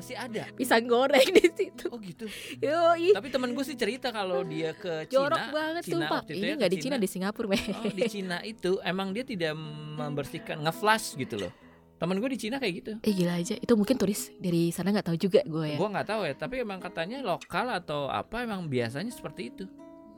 Masih 0.03 0.19
ada. 0.19 0.43
pisang 0.51 0.83
goreng 0.83 1.27
di 1.31 1.48
situ 1.48 1.88
Oh 1.88 1.95
gitu. 2.03 2.27
Yoi, 2.60 3.15
Tapi 3.15 3.27
temen 3.31 3.55
gue 3.55 3.63
sih 3.63 3.79
cerita 3.79 4.12
kalau 4.12 4.43
dia 4.43 4.75
ke 4.75 5.07
jorok 5.07 5.39
Cina. 5.39 5.55
banget 5.55 5.83
Cina 5.88 5.95
sumpah. 5.95 6.22
Ini 6.27 6.43
ya, 6.43 6.53
nggak 6.60 6.72
di 6.75 6.77
Cina, 6.77 6.83
Cina. 6.83 6.98
di 7.00 7.07
Singapura, 7.07 7.48
meh. 7.48 7.63
Oh 7.72 7.93
di 7.93 8.03
Cina 8.12 8.38
itu 8.43 8.72
emang 8.83 9.15
dia 9.15 9.24
tidak 9.24 9.55
membersihkan 9.95 10.60
ngeflash 10.60 11.15
gitu 11.15 11.39
loh. 11.39 11.51
Temen 11.95 12.19
gue 12.19 12.29
di 12.36 12.39
Cina 12.43 12.60
kayak 12.60 12.74
gitu. 12.83 12.91
Eh 13.00 13.13
gila 13.15 13.39
aja, 13.39 13.55
itu 13.55 13.74
mungkin 13.79 13.95
turis 13.95 14.27
dari 14.36 14.75
sana 14.75 14.91
nggak 14.91 15.07
tahu 15.07 15.15
juga 15.15 15.39
gue 15.48 15.65
ya. 15.72 15.77
Gue 15.79 15.88
nggak 15.88 16.07
tahu 16.12 16.22
ya, 16.27 16.33
tapi 16.36 16.60
emang 16.60 16.83
katanya 16.83 17.24
lokal 17.24 17.72
atau 17.72 18.12
apa 18.12 18.43
emang 18.43 18.67
biasanya 18.67 19.07
seperti 19.07 19.55
itu. 19.55 19.63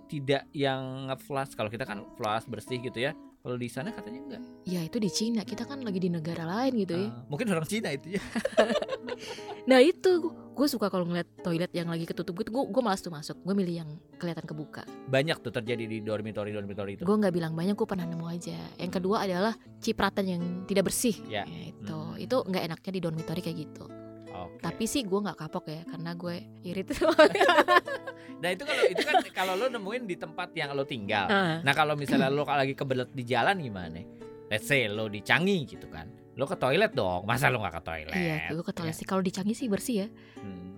Tidak 0.06 0.54
yang 0.54 1.10
ngeflash. 1.10 1.58
Kalau 1.58 1.70
kita 1.70 1.84
kan 1.84 2.06
flash 2.16 2.46
bersih 2.46 2.80
gitu 2.80 3.00
ya. 3.00 3.14
Kalau 3.46 3.62
di 3.62 3.70
sana 3.70 3.94
katanya 3.94 4.20
enggak. 4.26 4.42
Ya 4.66 4.82
itu 4.82 4.98
di 4.98 5.06
Cina, 5.06 5.46
kita 5.46 5.70
kan 5.70 5.78
lagi 5.86 6.02
di 6.02 6.10
negara 6.10 6.50
lain 6.50 6.82
gitu 6.82 6.98
ya. 6.98 7.14
Ah, 7.14 7.30
mungkin 7.30 7.46
orang 7.54 7.70
Cina 7.70 7.94
itu 7.94 8.18
ya. 8.18 8.22
Nah 9.66 9.82
itu, 9.82 10.30
gue 10.30 10.68
suka 10.70 10.94
kalau 10.94 11.10
ngeliat 11.10 11.26
toilet 11.42 11.74
yang 11.74 11.90
lagi 11.90 12.06
ketutup 12.06 12.38
gitu, 12.38 12.54
gue 12.54 12.64
gue 12.70 12.82
malas 12.86 13.02
tuh 13.02 13.10
masuk. 13.10 13.34
Gue 13.42 13.58
milih 13.58 13.82
yang 13.82 13.90
kelihatan 14.22 14.46
kebuka. 14.46 14.86
Banyak 15.10 15.42
tuh 15.42 15.50
terjadi 15.50 15.90
di 15.90 16.06
dormitory 16.06 16.54
dormitory 16.54 17.02
itu. 17.02 17.02
Gue 17.02 17.18
nggak 17.18 17.34
bilang 17.34 17.58
banyak, 17.58 17.74
gue 17.74 17.88
pernah 17.90 18.06
nemu 18.06 18.26
aja. 18.30 18.54
Yang 18.78 18.92
kedua 19.02 19.26
adalah 19.26 19.58
cipratan 19.82 20.26
yang 20.30 20.44
tidak 20.70 20.94
bersih. 20.94 21.18
Ya. 21.26 21.50
itu, 21.50 21.98
Hmm. 21.98 22.14
itu 22.22 22.36
nggak 22.46 22.62
enaknya 22.62 22.92
di 22.94 23.02
dormitory 23.02 23.42
kayak 23.42 23.58
gitu. 23.66 23.90
Oke. 24.36 24.60
Tapi 24.60 24.84
sih 24.84 25.08
gue 25.08 25.20
nggak 25.20 25.40
kapok 25.40 25.66
ya, 25.72 25.82
karena 25.88 26.12
gue 26.14 26.36
irit. 26.68 26.88
Nah 28.36 28.52
itu 28.52 28.64
kalau 28.68 28.84
itu 28.92 29.02
kan 29.02 29.16
kalau 29.32 29.54
lo 29.56 29.66
nemuin 29.72 30.04
di 30.06 30.16
tempat 30.20 30.52
yang 30.54 30.76
lo 30.76 30.84
tinggal. 30.84 31.26
Ah. 31.32 31.64
Nah 31.64 31.74
kalau 31.74 31.96
misalnya 31.96 32.28
lo 32.28 32.44
lagi 32.44 32.76
kebelet 32.76 33.10
di 33.16 33.24
jalan 33.24 33.58
gimana? 33.64 34.04
Let's 34.52 34.68
say 34.68 34.86
lo 34.92 35.08
di 35.08 35.24
Canggih 35.24 35.66
gitu 35.66 35.88
kan. 35.88 36.12
Lo 36.36 36.44
ke 36.46 36.60
toilet 36.60 36.92
dong. 36.92 37.24
Masa 37.24 37.48
lo 37.48 37.64
nggak 37.64 37.80
ke 37.80 37.84
toilet? 37.88 38.14
Iya, 38.14 38.52
gue 38.52 38.66
ke 38.66 38.76
toilet 38.76 38.96
sih. 38.96 39.08
Kalau 39.08 39.24
di 39.24 39.32
Canggih 39.32 39.56
sih 39.56 39.72
bersih 39.72 40.06
ya. 40.06 40.08
Hmm. 40.38 40.76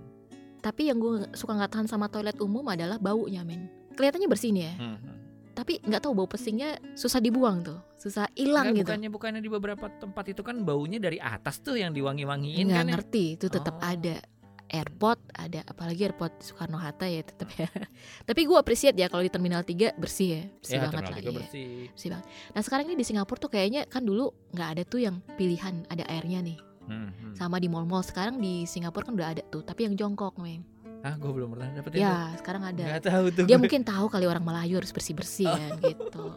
Tapi 0.61 0.93
yang 0.93 1.01
gue 1.01 1.33
suka 1.33 1.57
nggak 1.57 1.71
tahan 1.73 1.87
sama 1.89 2.07
toilet 2.07 2.37
umum 2.39 2.63
adalah 2.69 3.01
baunya 3.01 3.41
men. 3.41 3.67
Kelihatannya 3.97 4.29
bersih 4.29 4.53
nih 4.53 4.63
ya. 4.63 4.73
Hmm, 4.77 4.97
hmm. 5.01 5.15
Tapi 5.57 5.81
nggak 5.81 5.99
tahu 5.99 6.13
bau 6.13 6.29
pesingnya 6.29 6.77
susah 6.93 7.17
dibuang 7.17 7.65
tuh, 7.65 7.81
susah 7.97 8.29
hilang 8.37 8.77
gitu. 8.77 8.85
bukannya 8.85 9.09
bukannya 9.09 9.41
di 9.41 9.49
beberapa 9.49 9.89
tempat 9.89 10.29
itu 10.29 10.45
kan 10.45 10.61
baunya 10.61 11.01
dari 11.01 11.17
atas 11.17 11.57
tuh 11.59 11.73
yang 11.73 11.89
diwangi-wangiin 11.89 12.69
nggak 12.69 12.77
kan 12.77 12.85
ya? 12.85 12.93
ngerti 12.93 13.23
itu 13.33 13.49
tetap 13.49 13.73
Oh. 13.73 13.89
ada 13.89 14.21
airport 14.67 15.17
ada 15.33 15.63
apalagi 15.63 16.05
airport 16.05 16.43
Soekarno 16.43 16.75
Hatta 16.75 17.07
ya 17.07 17.23
tetap 17.23 17.47
ya 17.49 17.65
tapi 18.27 18.43
gue 18.43 18.53
appreciate 18.53 18.93
ya 18.93 19.07
kalau 19.07 19.23
di 19.23 19.31
terminal 19.31 19.63
3 19.63 19.95
bersih 19.95 20.27
ya 20.29 20.41
bersih 20.59 20.75
Ya, 20.75 20.81
banget 20.83 20.93
terminal 20.93 21.09
lah 21.09 21.23
iya. 21.23 21.39
bersih. 21.41 21.69
bersih 21.89 22.09
banget 22.11 22.25
nah 22.51 22.61
sekarang 22.61 22.85
ini 22.85 22.95
di 22.95 23.05
Singapura 23.07 23.39
tuh 23.39 23.49
kayaknya 23.49 23.81
kan 23.87 24.03
dulu 24.03 24.25
nggak 24.51 24.69
ada 24.69 24.83
tuh 24.83 24.99
yang 25.01 25.23
pilihan 25.33 25.87
ada 25.87 26.05
airnya 26.05 26.45
nih 26.45 26.59
Hmm, 26.87 27.11
hmm. 27.11 27.35
sama 27.35 27.59
di 27.59 27.67
mall-mall 27.67 27.99
sekarang 27.99 28.39
di 28.39 28.63
Singapura 28.63 29.03
kan 29.03 29.15
udah 29.15 29.35
ada 29.35 29.43
tuh 29.43 29.59
tapi 29.59 29.83
yang 29.83 29.99
jongkok 29.99 30.39
men 30.39 30.63
Ah, 31.07 31.15
gue 31.15 31.31
belum 31.31 31.49
pernah 31.49 31.67
dapetin. 31.71 31.99
ya 31.99 32.15
sekarang 32.35 32.63
ada 32.65 32.83
Gak 32.91 33.03
tahu 33.05 33.25
tuh. 33.31 33.45
dia 33.45 33.55
gue. 33.55 33.63
mungkin 33.63 33.81
tahu 33.81 34.05
kali 34.07 34.25
orang 34.25 34.43
Melayu 34.43 34.75
harus 34.77 34.91
bersih 34.91 35.13
bersih 35.13 35.47
kan 35.55 35.71
gitu 35.79 36.19
Oh. 36.19 36.35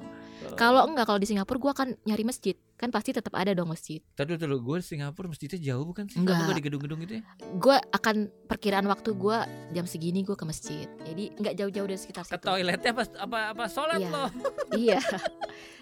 Kalau 0.54 0.82
enggak 0.84 1.04
kalau 1.04 1.16
di 1.16 1.26
Singapura 1.26 1.58
gue 1.58 1.72
akan 1.72 1.88
nyari 2.02 2.22
masjid 2.22 2.56
kan 2.74 2.88
pasti 2.88 3.12
tetap 3.12 3.34
ada 3.34 3.52
dong 3.52 3.68
masjid 3.68 4.00
Tadi 4.10 4.34
dulu 4.34 4.56
gue 4.64 4.76
di 4.80 4.86
Singapura 4.86 5.28
masjidnya 5.28 5.60
jauh 5.60 5.84
bukan 5.84 6.08
sih? 6.08 6.16
Enggak. 6.16 6.40
Gak 6.42 6.56
di 6.56 6.62
gedung-gedung 6.62 7.00
itu 7.02 7.12
ya? 7.14 7.22
gue 7.52 7.76
akan 7.76 8.16
perkiraan 8.46 8.86
waktu 8.86 9.12
gue 9.12 9.38
jam 9.70 9.84
segini 9.84 10.20
gue 10.20 10.32
ke 10.32 10.42
masjid 10.42 10.88
jadi 11.02 11.24
nggak 11.34 11.54
jauh-jauh 11.56 11.86
dari 11.86 12.00
sekitar 12.00 12.24
Ke 12.24 12.34
situ 12.34 12.42
toiletnya 12.42 12.90
apa 12.90 13.02
apa 13.18 13.38
apa 13.52 13.64
sholat 13.66 13.98
Iya. 13.98 14.08
loh. 14.08 14.28
iya 14.80 15.00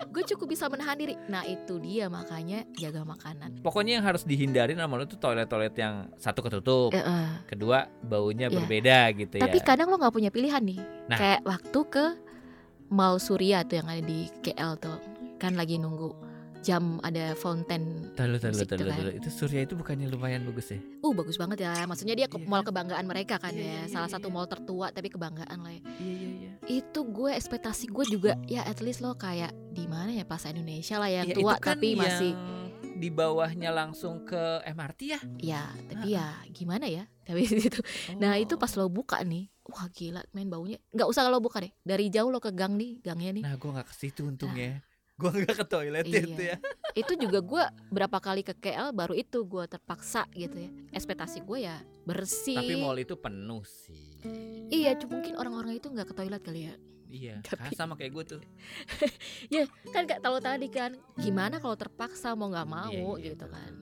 gue 0.04 0.22
cukup 0.26 0.46
bisa 0.48 0.66
menahan 0.66 0.96
diri 0.96 1.14
nah 1.26 1.44
itu 1.44 1.78
dia 1.78 2.08
makanya 2.08 2.66
jaga 2.74 3.02
makanan 3.02 3.60
Pokoknya 3.60 3.98
yang 3.98 4.04
harus 4.04 4.22
dihindari 4.22 4.74
sama 4.74 4.94
lo 4.94 5.04
tuh 5.04 5.16
toilet-toilet 5.16 5.74
yang 5.74 5.94
satu 6.16 6.40
ketutup, 6.40 6.90
Eh, 6.90 6.98
eh. 6.98 7.28
kedua 7.46 7.86
baunya 8.00 8.46
Iya. 8.46 8.56
berbeda 8.56 8.98
gitu 9.14 9.36
tapi 9.36 9.58
ya. 9.58 9.64
kadang 9.64 9.86
lo 9.86 9.96
nggak 9.96 10.10
punya 10.10 10.28
pilihan 10.28 10.60
nih 10.60 10.80
Nah. 11.06 11.16
kayak 11.16 11.40
waktu 11.42 11.80
ke 11.86 12.04
Mall 12.88 13.16
Surya 13.18 13.62
tuh 13.62 13.78
yang 13.78 13.88
ada 13.88 14.00
di 14.00 14.26
KL 14.40 14.76
tuh 14.76 14.96
kan 15.36 15.54
lagi 15.54 15.76
nunggu 15.76 16.26
jam 16.58 16.98
ada 17.00 17.38
fountain 17.38 18.10
Tahu 18.12 18.34
tahu 18.34 18.50
tahu. 18.50 19.14
Itu 19.14 19.30
Surya 19.30 19.62
itu 19.62 19.72
bukannya 19.72 20.10
lumayan 20.10 20.42
bagus 20.42 20.74
ya? 20.74 20.82
uh 20.98 21.12
bagus 21.12 21.38
banget 21.38 21.62
ya 21.62 21.86
maksudnya 21.86 22.14
dia 22.14 22.26
ke 22.26 22.34
Iya 22.36 22.44
mall 22.44 22.60
kan? 22.60 22.74
kebanggaan 22.74 23.06
mereka 23.06 23.38
kan 23.38 23.54
Iya, 23.54 23.62
ya 23.62 23.64
iya, 23.64 23.78
iya, 23.78 23.86
salah 23.86 24.10
satu 24.10 24.26
iya. 24.26 24.34
mall 24.34 24.50
tertua 24.50 24.90
tapi 24.90 25.06
kebanggaan 25.06 25.58
lah 25.58 25.70
ya 25.70 25.82
Iya 25.96 26.12
iya 26.12 26.28
iya. 26.34 26.50
itu 26.66 27.00
gue 27.04 27.30
ekspektasi 27.30 27.86
gue 27.86 28.04
juga 28.08 28.32
ya 28.44 28.66
at 28.66 28.80
least 28.80 28.98
lo 28.98 29.14
kayak 29.14 29.54
di 29.70 29.86
mana 29.86 30.10
ya 30.10 30.26
pas 30.26 30.42
Indonesia 30.44 30.98
lah 30.98 31.06
yang 31.08 31.26
Ya, 31.26 31.36
tua 31.36 31.54
itu 31.54 31.62
kan 31.62 31.70
tapi 31.72 31.88
masih 31.94 32.32
yang 32.34 32.56
di 32.98 33.08
bawahnya 33.08 33.70
langsung 33.70 34.26
ke 34.26 34.42
MRT 34.66 35.00
ya. 35.06 35.20
ya 35.38 35.62
tapi 35.86 36.18
ya 36.18 36.34
gimana 36.50 36.90
ya 36.90 37.06
tapi 37.22 37.46
itu 37.62 37.78
nah 38.18 38.34
itu 38.34 38.50
Oh. 38.50 38.58
pas 38.58 38.74
lo 38.74 38.90
buka 38.90 39.22
nih 39.22 39.46
wah 39.68 39.86
gila 39.88 40.24
main 40.30 40.46
baunya 40.46 40.78
nggak 40.88 41.06
usah 41.06 41.26
lo 41.26 41.38
buka 41.38 41.60
deh 41.60 41.72
dari 41.82 42.08
jauh 42.08 42.28
lo 42.28 42.38
ke 42.38 42.50
gang 42.50 42.74
nih 42.74 42.98
gangnya 42.98 43.30
nih 43.32 43.42
Nah, 43.42 43.54
gue 43.54 43.70
nggak 43.70 43.84
ke 43.84 43.94
situ 43.94 44.24
untungnya. 44.24 44.80
Gue 45.14 45.34
nggak 45.34 45.50
ke 45.52 45.66
toilet 45.66 46.04
Iya. 46.04 46.20
itu 46.22 46.42
ya. 46.44 46.56
itu 46.94 47.12
juga 47.16 47.38
gue 47.40 47.62
berapa 47.88 48.18
kali 48.18 48.40
ke 48.40 48.54
KL 48.54 48.90
baru 48.92 49.12
itu 49.12 49.42
gue 49.42 49.64
terpaksa 49.66 50.24
gitu 50.32 50.56
ya 50.56 50.70
ekspektasi 50.90 51.42
gue 51.42 51.58
ya 51.60 51.76
bersih 52.02 52.54
Tapi 52.56 52.74
mall 52.76 52.96
itu 52.96 53.14
penuh 53.14 53.62
sih. 53.62 54.18
iya 54.68 54.94
cuma 54.94 55.18
mungkin 55.18 55.34
orang-orang 55.34 55.74
itu 55.74 55.86
nggak 55.86 56.06
ke 56.06 56.14
toilet 56.14 56.40
kali 56.40 56.62
ya 56.64 56.74
Iya, 57.08 57.34
Tapi- 57.46 57.72
sama 57.72 57.94
kayak 57.94 58.12
gue 58.12 58.24
tuh. 58.28 58.40
kan 59.94 60.04
kayak 60.04 60.20
tahu 60.20 60.38
tadi 60.38 60.68
kan 60.68 60.92
gimana 61.16 61.56
kalau 61.56 61.74
terpaksa 61.74 62.32
mau 62.32 62.46
nggak 62.46 62.68
mau 62.68 62.90
Iya, 62.90 63.02
iya, 63.18 63.26
gitu 63.28 63.42
betul, 63.42 63.48
kan 63.50 63.72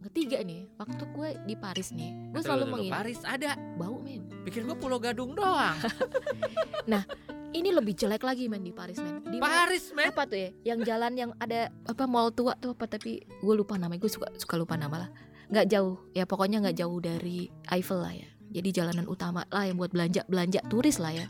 ketiga 0.00 0.40
nih 0.40 0.64
waktu 0.80 1.04
gue 1.12 1.28
di 1.44 1.54
Paris 1.56 1.92
nih 1.92 2.32
gue 2.32 2.40
selalu 2.40 2.64
mengingat 2.72 2.96
Paris 3.04 3.20
ada. 3.24 3.52
bau 3.76 4.00
men. 4.00 4.24
Pikir 4.48 4.64
gue 4.64 4.76
Pulau 4.76 4.96
Gadung 4.96 5.36
doang. 5.36 5.76
ini 7.58 7.70
lebih 7.74 7.92
jelek 7.98 8.22
lagi 8.24 8.48
men 8.48 8.64
di 8.64 8.72
Paris 8.72 8.96
men. 8.96 9.20
Di 9.26 9.38
Paris, 9.42 9.92
men. 9.92 10.08
apa 10.08 10.24
tuh 10.24 10.38
ya 10.38 10.50
yang 10.74 10.80
jalan 10.86 11.12
yang 11.18 11.30
ada 11.36 11.68
apa 11.84 12.04
mall 12.08 12.32
tua 12.32 12.56
tuh 12.56 12.72
apa 12.72 12.88
tapi 12.88 13.20
gue 13.20 13.54
lupa 13.54 13.76
namanya 13.76 14.00
gue 14.00 14.12
suka 14.12 14.32
suka 14.40 14.54
lupa 14.56 14.80
nama 14.80 15.06
lah. 15.06 15.10
Nggak 15.50 15.66
jauh 15.68 15.98
ya 16.16 16.24
pokoknya 16.24 16.62
nggak 16.64 16.76
jauh 16.80 16.98
dari 17.02 17.50
Eiffel 17.68 18.00
lah 18.00 18.14
ya. 18.14 18.28
Jadi 18.50 18.68
jalanan 18.74 19.06
utama 19.06 19.46
lah 19.52 19.68
yang 19.68 19.78
buat 19.78 19.94
belanja 19.94 20.26
belanja 20.26 20.64
turis 20.66 20.98
lah 20.98 21.14
ya. 21.14 21.26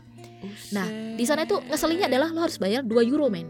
Nah, 0.73 0.87
di 1.13 1.25
sana 1.25 1.45
tuh 1.45 1.61
ngeselinnya 1.69 2.09
adalah 2.09 2.33
lo 2.33 2.41
harus 2.41 2.57
bayar 2.57 2.81
2 2.81 3.11
euro 3.13 3.29
men. 3.29 3.45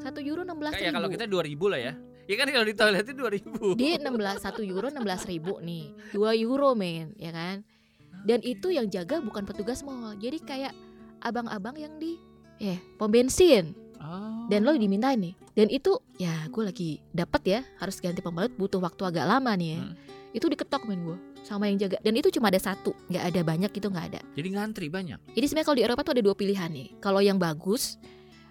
Satu 0.00 0.24
euro 0.24 0.42
16 0.42 0.80
Kayak 0.80 0.96
kalau 0.96 1.08
ribu. 1.12 1.16
kita 1.20 1.26
2000 1.28 1.72
lah 1.72 1.80
ya. 1.80 1.92
Ya 2.30 2.34
kan 2.38 2.46
kalau 2.48 2.66
di 2.66 2.74
toilet 2.74 3.02
itu 3.02 3.14
2000. 3.18 3.74
dia 3.80 3.98
16 3.98 4.14
satu 4.38 4.62
euro 4.62 4.88
16 4.88 5.30
ribu 5.30 5.58
nih. 5.58 5.90
2 6.14 6.42
euro 6.46 6.72
men 6.78 7.12
ya 7.18 7.34
kan? 7.34 7.66
Dan 8.22 8.38
itu 8.46 8.70
yang 8.70 8.86
jaga 8.86 9.18
bukan 9.18 9.42
petugas 9.42 9.82
mall. 9.82 10.14
Jadi 10.14 10.38
kayak 10.42 10.72
abang-abang 11.18 11.74
yang 11.74 11.94
di 11.98 12.18
eh 12.62 12.78
pom 12.98 13.10
bensin. 13.10 13.74
Oh. 14.02 14.50
dan 14.50 14.66
lo 14.66 14.74
dimintain 14.74 15.14
nih 15.14 15.38
dan 15.54 15.70
itu 15.70 15.94
ya 16.18 16.50
gue 16.50 16.62
lagi 16.66 16.98
dapat 17.14 17.42
ya 17.46 17.60
harus 17.78 18.02
ganti 18.02 18.18
pembalut 18.18 18.50
butuh 18.58 18.82
waktu 18.82 18.98
agak 19.06 19.30
lama 19.30 19.54
nih 19.54 19.78
ya. 19.78 19.80
Hmm. 19.86 19.94
itu 20.34 20.46
diketok 20.50 20.90
men 20.90 21.06
gue 21.06 21.18
sama 21.46 21.70
yang 21.70 21.78
jaga. 21.78 22.02
Dan 22.02 22.18
itu 22.18 22.30
cuma 22.34 22.50
ada 22.50 22.58
satu 22.58 22.94
nggak 23.06 23.24
ada 23.30 23.40
banyak 23.46 23.70
itu 23.70 23.86
nggak 23.86 24.06
ada. 24.10 24.20
Jadi 24.34 24.48
ngantri 24.58 24.86
banyak. 24.90 25.18
jadi 25.34 25.44
sebenarnya 25.46 25.66
kalau 25.70 25.78
di 25.78 25.84
Eropa 25.86 26.00
tuh 26.02 26.12
ada 26.18 26.22
dua 26.26 26.34
pilihan 26.34 26.70
nih. 26.72 26.88
Kalau 26.98 27.20
yang 27.22 27.38
bagus 27.38 27.98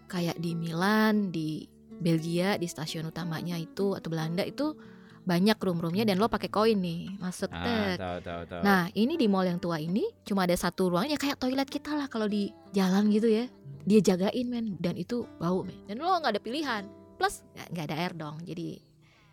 kayak 0.08 0.40
di 0.40 0.52
Milan 0.56 1.36
di 1.36 1.68
Belgia 2.02 2.58
di 2.58 2.66
stasiun 2.66 3.14
utamanya 3.14 3.56
itu 3.56 3.94
atau 3.94 4.10
Belanda 4.10 4.42
itu 4.42 4.74
banyak 5.22 5.54
room-roomnya 5.62 6.02
dan 6.02 6.18
lo 6.18 6.26
pakai 6.26 6.50
koin 6.50 6.82
nih 6.82 7.22
masuk 7.22 7.54
Ah, 7.54 7.94
tahu 7.94 8.18
tahu 8.26 8.42
tahu. 8.50 8.62
Nah 8.66 8.90
ini 8.98 9.22
di 9.22 9.30
mall 9.30 9.46
yang 9.46 9.62
tua 9.62 9.78
ini 9.78 10.10
cuma 10.26 10.50
ada 10.50 10.58
satu 10.58 10.90
ruangan 10.90 11.14
ya 11.14 11.20
kayak 11.22 11.38
toilet 11.38 11.70
kita 11.70 11.94
lah 11.94 12.10
kalau 12.10 12.26
di 12.26 12.50
jalan 12.74 13.14
gitu 13.14 13.30
ya. 13.30 13.46
Dia 13.86 14.02
jagain 14.02 14.50
men 14.50 14.82
dan 14.82 14.98
itu 14.98 15.30
bau 15.38 15.62
men. 15.62 15.78
Dan 15.86 16.02
lo 16.02 16.18
nggak 16.18 16.38
ada 16.38 16.42
pilihan. 16.42 16.84
Plus 17.22 17.46
nggak 17.70 17.86
ada 17.94 17.96
air 18.02 18.14
dong 18.18 18.42
jadi 18.42 18.82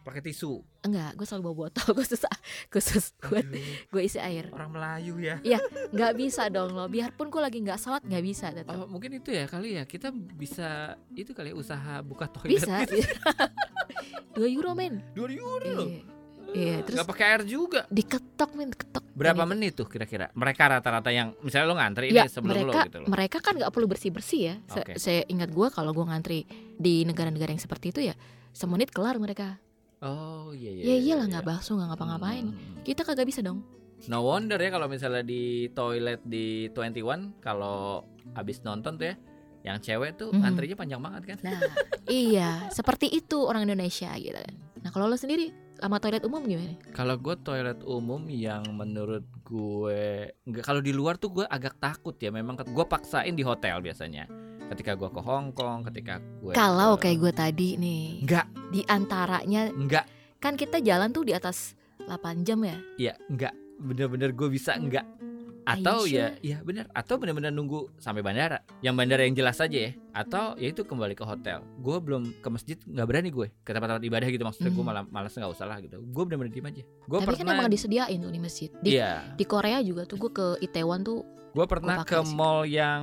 pakai 0.08 0.22
tisu. 0.22 0.64
enggak 0.80 1.12
gue 1.12 1.22
selalu 1.22 1.42
bawa 1.44 1.56
botol 1.64 1.88
khusus 1.94 2.24
khusus 2.68 3.12
buat 3.20 3.44
gue 3.84 4.02
isi 4.02 4.16
air 4.16 4.48
orang 4.48 4.70
Melayu 4.70 5.14
ya. 5.18 5.36
nggak 5.88 6.12
bisa 6.14 6.48
dong 6.48 6.72
lo 6.72 6.86
biarpun 6.86 7.28
gue 7.28 7.38
lagi 7.38 7.60
nggak 7.60 7.76
sholat 7.76 8.00
nggak 8.00 8.24
bisa 8.24 8.48
tetap 8.50 8.72
Oh, 8.72 8.86
mungkin 8.86 9.12
itu 9.14 9.28
ya 9.28 9.44
kali 9.44 9.74
ya. 9.74 9.84
Kita 9.84 10.08
bisa 10.10 10.94
itu 11.12 11.30
kali 11.30 11.50
ya, 11.50 11.54
usaha 11.54 12.00
buka 12.00 12.24
toilet 12.26 12.56
bisa 12.58 12.82
gitu. 12.84 13.04
dua 14.34 14.46
euro 14.46 14.72
men 14.72 15.02
2 15.12 15.28
euro 15.34 15.68
loh. 15.74 15.88
iya 15.88 16.02
iya 16.48 16.76
terus 16.80 16.96
Nggak 16.96 17.08
pakai 17.10 17.24
air 17.28 17.42
juga. 17.44 17.84
diketok 17.88 18.50
men 18.54 18.70
ketok 18.70 19.04
Berapa 19.12 19.42
itu- 19.42 19.50
menit 19.50 19.72
tuh 19.74 19.84
kira-kira? 19.84 20.30
Mereka 20.32 20.62
rata-rata 20.70 21.10
yang 21.10 21.34
misalnya 21.40 21.66
lo 21.66 21.76
ngantri 21.76 22.08
ya 22.08 22.24
ini 22.24 22.30
sebelum 22.30 22.54
mereka 22.56 22.70
lo 22.70 22.86
gitu 22.86 22.98
loh. 22.98 23.08
mereka 23.08 23.38
kan 23.38 23.54
nggak 23.54 23.68
perlu 23.68 23.86
bersih 23.86 24.08
bersih 24.08 24.40
ya 24.40 24.54
Oke. 24.72 24.94
saya 24.96 25.26
ingat 25.26 25.50
gue 25.50 25.68
kalau 25.68 25.90
gue 25.90 26.06
ngantri 26.06 26.46
di 26.72 27.02
negara-negara 27.02 27.50
yang 27.50 27.58
seperti 27.58 27.90
itu 27.90 28.00
ya 28.02 28.14
semenit 28.50 28.88
kelar 28.88 29.18
mereka 29.18 29.58
Oh 30.00 30.54
iya 30.54 30.70
iya. 30.70 30.82
ya 30.82 30.86
iya, 30.88 30.96
iyalah 31.02 31.26
iya. 31.26 31.32
nggak 31.34 31.46
bakso 31.46 31.74
nggak 31.74 31.88
ngapa-ngapain 31.90 32.46
Hmm. 32.48 32.82
kita 32.82 33.02
kagak 33.02 33.26
bisa 33.26 33.42
dong 33.42 33.62
No 34.06 34.22
wonder 34.22 34.54
ya 34.56 34.70
kalau 34.70 34.86
misalnya 34.86 35.26
di 35.26 35.66
toilet 35.72 36.22
di 36.22 36.70
21 36.70 37.34
kalau 37.42 38.06
habis 38.30 38.62
nonton 38.62 38.94
tuh 38.94 39.10
ya 39.10 39.14
yang 39.66 39.82
cewek 39.82 40.14
tuh 40.14 40.30
Mhm. 40.30 40.44
antrinya 40.44 40.76
panjang 40.76 41.02
banget 41.02 41.22
kan? 41.34 41.38
nah 41.42 41.58
iya 42.06 42.70
seperti 42.70 43.10
itu 43.10 43.42
orang 43.42 43.66
Indonesia 43.66 44.14
gitu 44.14 44.38
kan 44.38 44.54
nah 44.78 44.90
kalau 44.90 45.10
lo 45.10 45.18
sendiri 45.18 45.50
sama 45.74 45.98
toilet 45.98 46.22
umum 46.22 46.42
gimana 46.42 46.78
Kalau 46.90 47.14
gue 47.16 47.34
toilet 47.38 47.82
umum 47.82 48.22
yang 48.26 48.62
menurut 48.72 49.26
gue 49.42 50.30
nggak 50.44 50.62
kalau 50.62 50.78
di 50.78 50.90
luar 50.90 51.18
tuh 51.18 51.30
gue 51.32 51.44
agak 51.44 51.74
takut 51.76 52.14
ya 52.14 52.30
memang 52.30 52.54
gue 52.56 52.86
paksain 52.86 53.30
di 53.30 53.42
hotel 53.42 53.78
biasanya 53.78 54.30
ketika 54.68 54.92
gue 54.94 55.08
ke 55.08 55.20
Hong 55.20 55.50
Kong 55.50 55.84
ketika 55.84 56.20
gue 56.38 56.52
kalau 56.52 56.94
ke- 56.94 57.08
kayak 57.08 57.18
gue 57.18 57.32
tadi 57.34 57.68
nih 57.76 58.02
nggak. 58.22 58.46
di 58.68 58.80
antaranya 58.84 59.68
nggak. 59.68 60.04
kan 60.38 60.54
kita 60.54 60.78
jalan 60.78 61.10
tuh 61.10 61.22
di 61.22 61.32
atas 61.32 61.74
8 62.00 62.14
jam 62.40 62.62
ya? 62.62 62.76
Ya 62.96 63.14
nggak. 63.26 63.52
Bener-bener 63.78 64.30
gue 64.30 64.48
bisa 64.48 64.72
nggak. 64.74 65.04
Are 65.64 65.76
you 65.76 65.84
atau 65.84 65.98
sure? 66.00 66.16
ya 66.16 66.26
ya 66.40 66.58
bener. 66.62 66.88
Atau 66.90 67.16
bener-bener 67.16 67.50
nunggu 67.50 67.92
sampai 67.96 68.22
bandara. 68.22 68.64
Yang 68.78 68.94
bandara 68.96 69.22
yang 69.22 69.34
jelas 69.34 69.58
aja 69.58 69.78
ya. 69.78 69.92
Atau 70.10 70.56
ya 70.56 70.70
itu 70.70 70.80
kembali 70.80 71.12
ke 71.12 71.20
hotel. 71.22 71.60
Gue 71.76 71.98
belum 71.98 72.40
ke 72.40 72.48
masjid 72.48 72.76
nggak 72.78 73.04
berani 73.04 73.28
gue. 73.28 73.52
Ke 73.60 73.70
tempat-tempat 73.70 74.00
ibadah 74.00 74.24
gitu 74.26 74.40
maksudnya 74.42 74.70
gue 74.70 74.78
Hmm. 74.78 74.88
malah 74.88 75.04
malas 75.06 75.34
nggak 75.34 75.50
usah 75.50 75.66
lah 75.66 75.76
gitu. 75.78 76.00
Gue 76.00 76.22
bener-bener 76.24 76.48
diem 76.50 76.64
aja. 76.66 76.82
Gue 77.02 77.18
tapi 77.18 77.28
kan 77.28 77.36
pernah 77.42 77.54
emang 77.58 77.68
disediain 77.68 78.16
tuh 78.16 78.30
di 78.30 78.40
masjid. 78.40 78.70
Di, 78.74 78.90
iya. 78.94 79.12
di 79.30 79.44
Korea 79.44 79.78
juga 79.80 80.02
tuh 80.04 80.16
gue 80.18 80.30
ke 80.30 80.46
Itaewon 80.62 81.02
tuh 81.02 81.20
gue 81.50 81.66
pernah 81.66 82.00
ke 82.00 82.14
sih. 82.16 82.32
mall 82.32 82.62
yang 82.62 83.02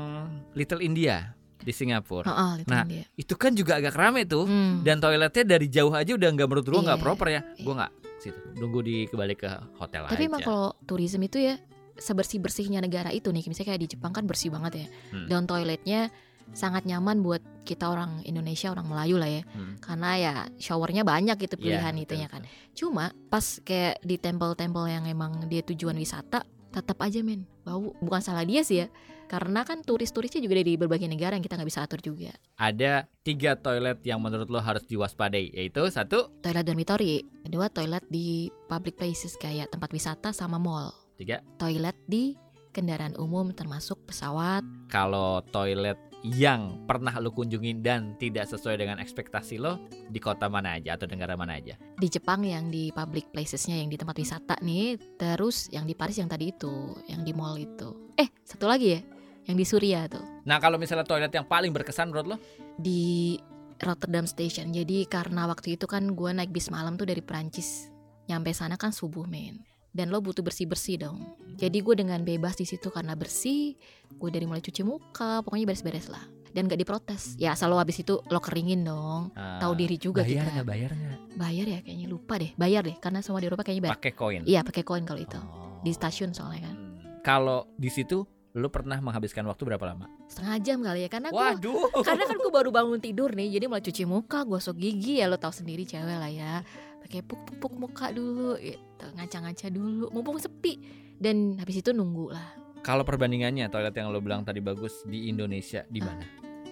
Little 0.53 0.79
India 0.79 1.34
di 1.65 1.73
Singapura 1.73 2.23
Heeh, 2.23 2.51
itu 2.61 2.69
Nah, 2.69 2.83
dia. 2.85 3.03
itu 3.17 3.33
kan 3.33 3.51
juga 3.51 3.75
agak 3.75 3.93
rame 3.93 4.23
tuh 4.23 4.45
Hmm. 4.45 4.85
dan 4.85 5.01
toiletnya 5.01 5.43
dari 5.43 5.65
jauh 5.65 5.91
aja 5.91 6.13
udah 6.13 6.29
nggak 6.29 6.45
menurut 6.45 6.63
gue 6.63 6.77
nggak 6.79 6.95
Iya, 6.95 7.03
proper 7.03 7.27
ya 7.27 7.33
iya. 7.33 7.41
gue 7.59 7.73
nggak 7.73 7.91
situ 8.15 8.39
nunggu 8.55 8.79
di 8.79 8.95
kembali 9.05 9.33
ke 9.33 9.49
hotel 9.75 10.05
Tapi 10.05 10.15
aja 10.15 10.29
emang 10.29 10.41
kalau 10.41 10.77
tourism 10.83 11.19
itu 11.19 11.41
ya 11.41 11.57
sebersih 11.95 12.37
bersihnya 12.37 12.79
negara 12.79 13.07
itu 13.09 13.27
nih, 13.27 13.41
misalnya 13.45 13.71
kayak 13.71 13.81
di 13.81 13.89
Jepang 13.89 14.11
kan 14.11 14.23
bersih 14.23 14.51
banget 14.51 14.73
ya, 14.77 14.87
Hmm. 15.09 15.27
dan 15.27 15.43
toiletnya 15.43 16.11
sangat 16.47 16.83
nyaman 16.83 17.19
buat 17.19 17.39
kita 17.63 17.87
orang 17.87 18.21
Indonesia 18.21 18.67
orang 18.67 18.85
Melayu 18.85 19.15
lah 19.15 19.31
ya, 19.31 19.41
Hmm. 19.47 19.79
karena 19.79 20.09
ya 20.13 20.33
showernya 20.57 21.01
banyak 21.01 21.39
gitu 21.39 21.55
Iya, 21.55 21.63
pilihan 21.79 21.93
betul, 21.95 22.05
itunya 22.05 22.27
kan. 22.27 22.41
Cuma 22.71 23.05
pas 23.25 23.41
kayak 23.59 23.97
di 23.99 24.15
tempel-tempel 24.15 24.85
yang 24.85 25.07
emang 25.07 25.47
dia 25.47 25.63
tujuan 25.63 25.95
wisata, 25.95 26.43
tetap 26.75 26.99
aja 26.99 27.23
men. 27.23 27.47
Bau. 27.63 27.95
Bukan 28.03 28.19
salah 28.19 28.43
dia 28.43 28.61
sih 28.67 28.83
ya. 28.83 28.87
Karena 29.25 29.65
kan 29.65 29.81
turis-turisnya 29.81 30.37
juga 30.43 30.61
dari 30.61 30.77
berbagai 30.77 31.09
negara 31.09 31.33
yang 31.33 31.41
kita 31.41 31.57
nggak 31.57 31.69
bisa 31.71 31.81
atur 31.81 31.97
juga. 32.03 32.35
Ada 32.61 33.09
tiga 33.25 33.57
toilet 33.57 33.97
yang 34.05 34.21
menurut 34.21 34.45
lo 34.53 34.61
harus 34.61 34.85
diwaspadai, 34.85 35.49
yaitu 35.49 35.81
satu, 35.89 36.29
toilet 36.45 36.61
dormitory. 36.61 37.25
Kedua 37.41 37.65
toilet 37.73 38.05
di 38.05 38.53
public 38.69 39.01
places 39.01 39.33
kayak 39.41 39.73
tempat 39.73 39.89
wisata 39.89 40.29
sama 40.29 40.61
mall. 40.61 40.93
Tiga. 41.15 41.39
toilet 41.55 41.95
di 42.11 42.35
kendaraan 42.75 43.15
umum 43.15 43.55
termasuk 43.55 44.03
pesawat. 44.03 44.59
Kalau 44.91 45.39
toilet 45.55 45.95
yang 46.25 46.81
pernah 46.89 47.13
lo 47.21 47.29
kunjungin 47.29 47.85
dan 47.85 48.17
tidak 48.17 48.49
sesuai 48.49 48.81
dengan 48.81 48.97
ekspektasi 48.97 49.61
lo 49.61 49.85
di 50.09 50.17
kota 50.17 50.49
mana 50.49 50.81
aja 50.81 50.97
atau 50.97 51.05
negara 51.05 51.37
mana 51.37 51.61
aja. 51.61 51.77
di 52.01 52.07
Jepang 52.09 52.41
yang 52.41 52.73
di 52.73 52.89
public 52.89 53.29
placesnya 53.29 53.77
yang 53.77 53.93
di 53.93 53.97
tempat 54.01 54.17
wisata 54.17 54.57
nih 54.65 54.97
terus 55.21 55.69
yang 55.69 55.85
di 55.85 55.93
Paris 55.93 56.17
yang 56.17 56.27
tadi 56.27 56.49
itu 56.49 56.97
yang 57.05 57.21
di 57.21 57.31
mall 57.31 57.55
itu. 57.61 58.13
Eh 58.17 58.33
satu 58.41 58.65
lagi 58.65 58.97
ya 58.97 59.01
yang 59.45 59.57
di 59.61 59.65
Suria 59.65 60.09
tuh. 60.09 60.25
Nah 60.49 60.57
kalau 60.57 60.81
misalnya 60.81 61.05
toilet 61.05 61.29
yang 61.29 61.45
paling 61.45 61.69
berkesan 61.69 62.09
menurut 62.09 62.35
lo? 62.35 62.37
di 62.75 63.39
Rotterdam 63.79 64.27
Station. 64.27 64.71
Jadi 64.71 65.07
karena 65.07 65.47
waktu 65.47 65.79
itu 65.79 65.87
kan 65.87 66.15
gue 66.15 66.31
naik 66.31 66.51
bis 66.51 66.67
malam 66.71 66.99
tuh 66.99 67.07
dari 67.07 67.23
Prancis 67.23 67.91
nyampe 68.25 68.51
sana 68.57 68.73
kan 68.73 68.89
subuh 68.89 69.29
men 69.29 69.61
dan 69.95 70.11
lo 70.11 70.19
butuh 70.19 70.43
bersih 70.43 70.67
bersih 70.67 70.99
dong. 70.99 71.23
Jadi 71.55 71.79
gue 71.79 71.95
dengan 71.95 72.19
bebas 72.19 72.59
di 72.59 72.67
situ 72.67 72.91
karena 72.91 73.15
bersih 73.15 73.79
gue 74.11 74.29
dari 74.29 74.43
mulai 74.43 74.59
cuci 74.59 74.83
muka 74.83 75.39
pokoknya 75.47 75.71
beres-beres 75.71 76.11
lah. 76.11 76.19
Dan 76.51 76.67
gak 76.67 76.79
diprotes. 76.79 77.35
Ya 77.39 77.55
asal 77.55 77.71
lo 77.71 77.79
habis 77.79 77.99
itu 77.99 78.19
lo 78.27 78.39
keringin 78.43 78.83
dong. 78.83 79.31
Ah, 79.35 79.59
tahu 79.63 79.75
diri 79.75 79.95
juga 79.95 80.23
bayar 80.23 80.43
kita 80.43 80.51
nggak? 80.51 80.67
Bayar 80.67 80.91
nggak? 80.91 81.17
bayar 81.35 81.65
ya 81.67 81.79
kayaknya. 81.83 82.07
Lupa 82.11 82.33
deh. 82.39 82.51
Bayar 82.59 82.83
deh 82.83 82.95
karena 82.99 83.19
semua 83.23 83.39
di 83.39 83.47
Eropa 83.47 83.63
kayaknya 83.63 83.91
bayar. 83.91 83.95
Pakai 83.99 84.11
koin. 84.15 84.41
iya 84.43 84.59
pakai 84.63 84.83
koin 84.83 85.03
kalau 85.07 85.19
itu. 85.23 85.39
Oh. 85.39 85.79
di 85.79 85.91
stasiun 85.95 86.35
soalnya 86.35 86.67
kan. 86.67 86.75
Hmm. 86.75 86.95
Kalau 87.23 87.71
di 87.79 87.87
situ 87.87 88.27
lo 88.55 88.67
pernah 88.71 88.99
menghabiskan 88.99 89.43
waktu 89.47 89.63
berapa 89.63 89.83
lama? 89.83 90.07
setengah 90.25 90.57
jam 90.63 90.79
kali 90.81 91.05
ya 91.05 91.09
karena 91.11 91.29
Waduh. 91.29 91.91
karena 92.07 92.23
kan 92.25 92.37
gue 92.39 92.51
baru 92.51 92.69
bangun 92.73 92.97
tidur 92.97 93.29
nih 93.35 93.59
jadi 93.59 93.65
mulai 93.69 93.83
cuci 93.83 94.03
muka 94.09 94.41
gosok 94.47 94.79
gigi 94.79 95.21
ya 95.21 95.29
lo 95.29 95.37
tahu 95.37 95.51
sendiri 95.53 95.83
cewek 95.87 96.17
lah 96.17 96.31
ya. 96.31 96.63
Pakai 97.03 97.21
puk 97.21 97.37
puk 97.45 97.55
puk 97.61 97.73
muka 97.77 98.09
dulu 98.09 98.57
gitu 98.95 99.11
ngaca-ngaca 99.11 99.67
dulu 99.67 100.07
mumpung 100.09 100.39
sepi 100.39 100.79
dan 101.19 101.59
habis 101.59 101.83
itu 101.83 101.91
nunggu 101.91 102.31
lah 102.31 102.47
Kalau 102.79 103.01
perbandingannya 103.01 103.65
toilet 103.67 103.97
yang 103.97 104.13
lo 104.13 104.21
bilang 104.21 104.45
tadi 104.45 104.61
bagus 104.61 105.03
di 105.03 105.27
Indonesia 105.27 105.83
di 105.89 105.99
mana? 105.99 106.21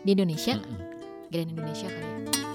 di 0.03 0.09
Indonesia 0.13 0.55
Mm-mm. 0.55 0.79
Grand 1.27 1.49
Indonesia 1.51 1.87
kali 1.89 2.05
ya 2.05 2.52